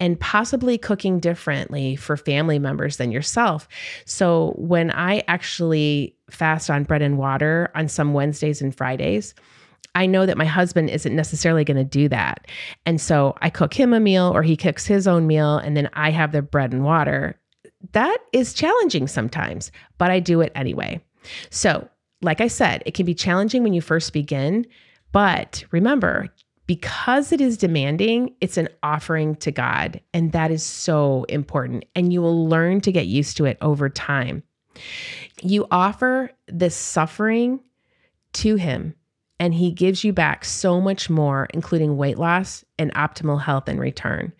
and 0.00 0.18
possibly 0.18 0.78
cooking 0.78 1.20
differently 1.20 1.96
for 1.96 2.16
family 2.16 2.58
members 2.58 2.96
than 2.96 3.12
yourself. 3.12 3.68
So 4.04 4.54
when 4.56 4.90
I 4.90 5.22
actually 5.28 6.16
fast 6.30 6.70
on 6.70 6.84
bread 6.84 7.02
and 7.02 7.18
water 7.18 7.70
on 7.74 7.88
some 7.88 8.14
Wednesdays 8.14 8.62
and 8.62 8.74
Fridays, 8.74 9.34
I 9.94 10.06
know 10.06 10.24
that 10.24 10.38
my 10.38 10.46
husband 10.46 10.90
isn't 10.90 11.14
necessarily 11.14 11.64
going 11.64 11.76
to 11.76 11.84
do 11.84 12.08
that. 12.08 12.46
And 12.86 13.00
so 13.00 13.36
I 13.42 13.50
cook 13.50 13.74
him 13.74 13.92
a 13.92 14.00
meal 14.00 14.32
or 14.34 14.42
he 14.42 14.56
cooks 14.56 14.86
his 14.86 15.06
own 15.06 15.26
meal 15.26 15.58
and 15.58 15.76
then 15.76 15.90
I 15.92 16.10
have 16.10 16.32
the 16.32 16.42
bread 16.42 16.72
and 16.72 16.84
water. 16.84 17.38
That 17.92 18.18
is 18.32 18.54
challenging 18.54 19.06
sometimes, 19.06 19.70
but 19.98 20.10
I 20.10 20.20
do 20.20 20.40
it 20.40 20.52
anyway. 20.54 21.02
So, 21.50 21.88
like 22.22 22.40
I 22.40 22.46
said, 22.46 22.82
it 22.86 22.94
can 22.94 23.04
be 23.04 23.14
challenging 23.14 23.64
when 23.64 23.74
you 23.74 23.80
first 23.80 24.12
begin, 24.12 24.66
but 25.10 25.64
remember, 25.72 26.28
because 26.66 27.32
it 27.32 27.40
is 27.40 27.56
demanding, 27.56 28.34
it's 28.40 28.56
an 28.56 28.68
offering 28.82 29.34
to 29.36 29.50
God. 29.50 30.00
And 30.14 30.32
that 30.32 30.50
is 30.50 30.62
so 30.62 31.24
important. 31.28 31.84
And 31.94 32.12
you 32.12 32.22
will 32.22 32.48
learn 32.48 32.80
to 32.82 32.92
get 32.92 33.06
used 33.06 33.36
to 33.38 33.44
it 33.44 33.58
over 33.60 33.88
time. 33.88 34.42
You 35.42 35.66
offer 35.70 36.30
this 36.46 36.76
suffering 36.76 37.60
to 38.34 38.54
Him, 38.56 38.94
and 39.38 39.52
He 39.52 39.72
gives 39.72 40.04
you 40.04 40.12
back 40.12 40.44
so 40.44 40.80
much 40.80 41.10
more, 41.10 41.48
including 41.52 41.96
weight 41.96 42.18
loss 42.18 42.64
and 42.78 42.94
optimal 42.94 43.42
health 43.42 43.68
in 43.68 43.78
return. 43.78 44.32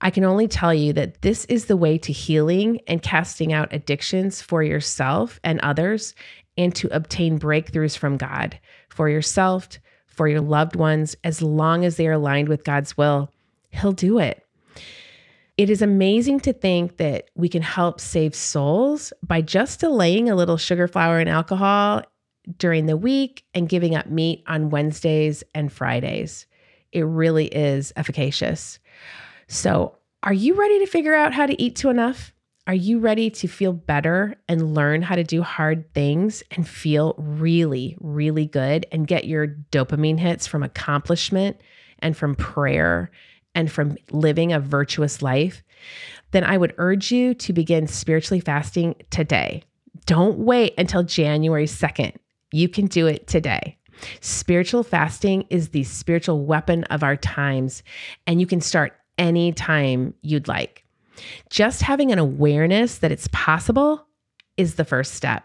I 0.00 0.10
can 0.10 0.24
only 0.24 0.48
tell 0.48 0.74
you 0.74 0.92
that 0.94 1.22
this 1.22 1.44
is 1.46 1.66
the 1.66 1.76
way 1.76 1.96
to 1.98 2.12
healing 2.12 2.80
and 2.88 3.00
casting 3.00 3.52
out 3.52 3.72
addictions 3.72 4.42
for 4.42 4.62
yourself 4.62 5.38
and 5.44 5.60
others, 5.60 6.14
and 6.56 6.74
to 6.76 6.88
obtain 6.94 7.38
breakthroughs 7.38 7.96
from 7.96 8.16
God 8.16 8.58
for 8.88 9.08
yourself, 9.08 9.68
for 10.14 10.28
your 10.28 10.40
loved 10.40 10.76
ones, 10.76 11.16
as 11.24 11.42
long 11.42 11.84
as 11.84 11.96
they 11.96 12.06
are 12.06 12.12
aligned 12.12 12.48
with 12.48 12.64
God's 12.64 12.96
will, 12.96 13.30
He'll 13.70 13.92
do 13.92 14.18
it. 14.18 14.44
It 15.56 15.70
is 15.70 15.82
amazing 15.82 16.40
to 16.40 16.52
think 16.52 16.96
that 16.96 17.30
we 17.36 17.48
can 17.48 17.62
help 17.62 18.00
save 18.00 18.34
souls 18.34 19.12
by 19.22 19.40
just 19.40 19.80
delaying 19.80 20.28
a 20.28 20.34
little 20.34 20.56
sugar, 20.56 20.88
flour, 20.88 21.18
and 21.20 21.28
alcohol 21.28 22.02
during 22.58 22.86
the 22.86 22.96
week 22.96 23.44
and 23.54 23.68
giving 23.68 23.94
up 23.94 24.06
meat 24.06 24.42
on 24.46 24.70
Wednesdays 24.70 25.44
and 25.54 25.72
Fridays. 25.72 26.46
It 26.92 27.02
really 27.02 27.46
is 27.46 27.92
efficacious. 27.96 28.78
So, 29.46 29.96
are 30.22 30.32
you 30.32 30.54
ready 30.54 30.78
to 30.80 30.86
figure 30.86 31.14
out 31.14 31.34
how 31.34 31.46
to 31.46 31.62
eat 31.62 31.76
to 31.76 31.90
enough? 31.90 32.32
Are 32.66 32.74
you 32.74 32.98
ready 32.98 33.28
to 33.28 33.46
feel 33.46 33.74
better 33.74 34.36
and 34.48 34.74
learn 34.74 35.02
how 35.02 35.16
to 35.16 35.22
do 35.22 35.42
hard 35.42 35.92
things 35.92 36.42
and 36.50 36.66
feel 36.66 37.14
really, 37.18 37.94
really 38.00 38.46
good 38.46 38.86
and 38.90 39.06
get 39.06 39.26
your 39.26 39.48
dopamine 39.70 40.18
hits 40.18 40.46
from 40.46 40.62
accomplishment 40.62 41.60
and 41.98 42.16
from 42.16 42.34
prayer 42.34 43.10
and 43.54 43.70
from 43.70 43.98
living 44.10 44.54
a 44.54 44.60
virtuous 44.60 45.20
life? 45.20 45.62
Then 46.30 46.42
I 46.42 46.56
would 46.56 46.74
urge 46.78 47.12
you 47.12 47.34
to 47.34 47.52
begin 47.52 47.86
spiritually 47.86 48.40
fasting 48.40 48.94
today. 49.10 49.64
Don't 50.06 50.38
wait 50.38 50.72
until 50.78 51.02
January 51.02 51.66
2nd. 51.66 52.16
You 52.50 52.70
can 52.70 52.86
do 52.86 53.06
it 53.06 53.26
today. 53.26 53.76
Spiritual 54.22 54.84
fasting 54.84 55.44
is 55.50 55.68
the 55.68 55.84
spiritual 55.84 56.46
weapon 56.46 56.84
of 56.84 57.02
our 57.02 57.16
times, 57.16 57.82
and 58.26 58.40
you 58.40 58.46
can 58.46 58.62
start 58.62 58.94
anytime 59.18 60.14
you'd 60.22 60.48
like. 60.48 60.83
Just 61.50 61.82
having 61.82 62.12
an 62.12 62.18
awareness 62.18 62.98
that 62.98 63.12
it's 63.12 63.28
possible 63.32 64.06
is 64.56 64.74
the 64.74 64.84
first 64.84 65.14
step. 65.14 65.44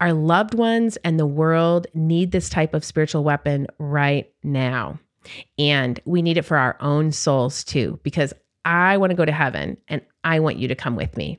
Our 0.00 0.12
loved 0.12 0.54
ones 0.54 0.96
and 1.04 1.18
the 1.18 1.26
world 1.26 1.86
need 1.94 2.32
this 2.32 2.48
type 2.48 2.74
of 2.74 2.84
spiritual 2.84 3.24
weapon 3.24 3.66
right 3.78 4.32
now. 4.42 4.98
And 5.58 6.00
we 6.04 6.22
need 6.22 6.38
it 6.38 6.44
for 6.44 6.56
our 6.56 6.76
own 6.80 7.12
souls 7.12 7.62
too, 7.64 8.00
because 8.02 8.32
I 8.64 8.96
want 8.96 9.10
to 9.10 9.16
go 9.16 9.24
to 9.24 9.32
heaven 9.32 9.76
and 9.88 10.02
I 10.24 10.40
want 10.40 10.58
you 10.58 10.68
to 10.68 10.74
come 10.74 10.96
with 10.96 11.16
me. 11.16 11.38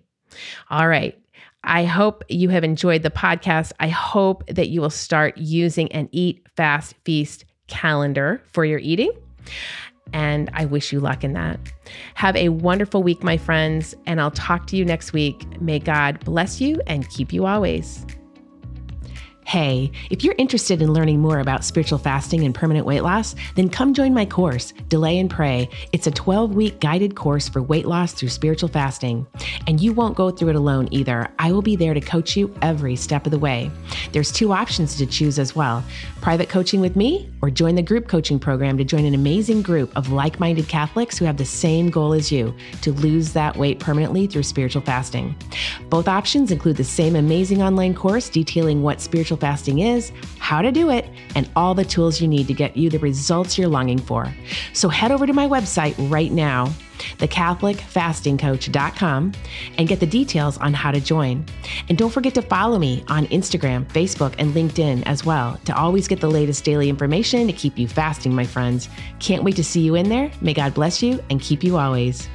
All 0.70 0.88
right. 0.88 1.18
I 1.63 1.86
hope 1.86 2.24
you 2.28 2.50
have 2.50 2.63
enjoyed 2.63 3.04
the 3.04 3.10
podcast. 3.10 3.72
I 3.80 3.88
hope 3.88 4.46
that 4.48 4.70
you 4.70 4.82
will 4.82 4.89
start 4.89 5.38
using 5.38 5.92
an 5.94 6.10
eat, 6.12 6.46
fast, 6.56 6.96
feast 7.06 7.46
calendar 7.68 8.42
for 8.52 8.66
your 8.66 8.80
eating 8.80 9.12
and 10.13 10.49
I 10.54 10.65
wish 10.65 10.93
you 10.93 10.99
luck 10.99 11.23
in 11.23 11.34
that. 11.34 11.60
Have 12.15 12.36
a 12.36 12.49
wonderful 12.49 13.04
week, 13.04 13.23
my 13.23 13.38
friends, 13.38 13.93
and 14.06 14.21
I'll 14.21 14.32
talk 14.32 14.67
to 14.67 14.78
you 14.78 14.86
next 14.86 15.12
week. 15.12 15.60
May 15.60 15.80
God 15.80 16.23
bless 16.23 16.62
you 16.62 16.80
and 16.88 17.10
keep 17.10 17.34
you 17.34 17.45
always. 17.45 18.06
Hey, 19.45 19.91
if 20.10 20.23
you're 20.23 20.36
interested 20.38 20.82
in 20.82 20.93
learning 20.93 21.19
more 21.19 21.39
about 21.39 21.65
spiritual 21.65 21.97
fasting 21.97 22.43
and 22.43 22.56
permanent 22.56 22.86
weight 22.86 23.01
loss, 23.01 23.36
then 23.56 23.69
come 23.69 23.93
join 23.93 24.13
my 24.13 24.25
course, 24.25 24.73
Delay 24.88 25.19
and 25.19 25.29
Pray. 25.29 25.69
It's 25.91 26.08
a 26.08 26.12
12 26.12 26.56
week 26.56 26.79
guided 26.79 27.15
course 27.15 27.49
for 27.49 27.62
weight 27.62 27.86
loss 27.86 28.13
through 28.13 28.29
spiritual 28.29 28.69
fasting. 28.69 29.27
And 29.67 29.79
you 29.79 29.93
won't 29.93 30.15
go 30.15 30.32
through 30.32 30.49
it 30.49 30.56
alone 30.56 30.88
either. 30.91 31.29
I 31.39 31.51
will 31.51 31.62
be 31.62 31.75
there 31.75 31.93
to 31.93 32.01
coach 32.01 32.38
you 32.38 32.53
every 32.62 32.95
step 32.95 33.25
of 33.25 33.32
the 33.32 33.39
way. 33.39 33.69
There's 34.12 34.32
two 34.32 34.53
options 34.53 34.95
to 34.97 35.06
choose 35.06 35.39
as 35.39 35.56
well 35.56 35.84
private 36.21 36.47
coaching 36.47 36.79
with 36.79 36.95
me, 36.95 37.29
or 37.41 37.49
join 37.49 37.75
the 37.75 37.82
group 37.82 38.08
coaching 38.08 38.39
program 38.39 38.77
to 38.77 38.84
join 38.86 39.03
an 39.03 39.13
amazing 39.13 39.62
group 39.62 39.91
of 39.97 40.10
like 40.13 40.39
minded 40.39 40.69
Catholics 40.69 41.17
who 41.17 41.25
have 41.25 41.36
the 41.36 41.43
same 41.43 41.89
goal 41.89 42.13
as 42.13 42.32
you 42.32 42.56
to 42.82 42.93
lose 42.93 43.34
that 43.34 43.58
weight 43.58 43.77
permanently 43.77 44.25
through 44.25 44.43
spiritual 44.43 44.82
fasting. 44.82 45.36
Both 45.89 46.08
options 46.08 46.49
include 46.49 46.77
the 46.77 46.84
same 46.86 47.17
amazing 47.17 47.62
online 47.62 47.93
course 47.93 48.29
detailing 48.29 48.84
what 48.84 49.01
fasting 49.38 49.80
is, 49.80 50.12
how 50.39 50.62
to 50.62 50.72
do 50.72 50.89
it, 50.89 51.06
and 51.36 51.50
all 51.56 51.74
the 51.74 51.86
tools 51.86 52.22
you 52.22 52.28
need 52.28 52.48
to 52.48 52.54
get 52.54 52.78
you 52.78 52.89
the 52.89 53.00
results 53.00 53.58
you're 53.58 53.67
longing 53.67 54.00
for. 54.00 54.34
So 54.74 54.89
head 54.89 55.12
over 55.12 55.26
to 55.26 55.34
my 55.34 55.48
website 55.48 55.96
right 56.12 56.32
now 56.32 56.74
thecatholicfastingcoach.com, 57.17 59.32
and 59.78 59.88
get 59.88 60.00
the 60.00 60.06
details 60.06 60.58
on 60.58 60.74
how 60.74 60.91
to 60.91 61.00
join. 61.00 61.46
And 61.89 61.98
don't 61.98 62.12
forget 62.12 62.36
to 62.36 62.41
follow 62.41 62.78
me 62.80 63.04
on 63.08 63.26
Instagram, 63.28 63.86
Facebook, 63.88 64.36
and 64.38 64.54
LinkedIn 64.54 65.04
as 65.06 65.26
well 65.26 65.58
to 65.65 65.76
always 65.76 66.08
get 66.08 66.22
the 66.22 66.30
latest 66.30 66.63
daily 66.63 66.88
information 66.89 67.48
to 67.48 67.54
keep 67.54 67.78
you 67.78 67.88
fasting, 67.88 68.34
my 68.34 68.46
friends. 68.46 68.89
Can't 69.19 69.43
wait 69.43 69.58
to 69.58 69.63
see 69.63 69.82
you 69.82 69.96
in 69.96 70.10
there. 70.10 70.32
May 70.41 70.54
God 70.54 70.74
bless 70.74 71.02
you 71.02 71.24
and 71.30 71.39
keep 71.41 71.63
you 71.63 71.78
always. 71.78 72.28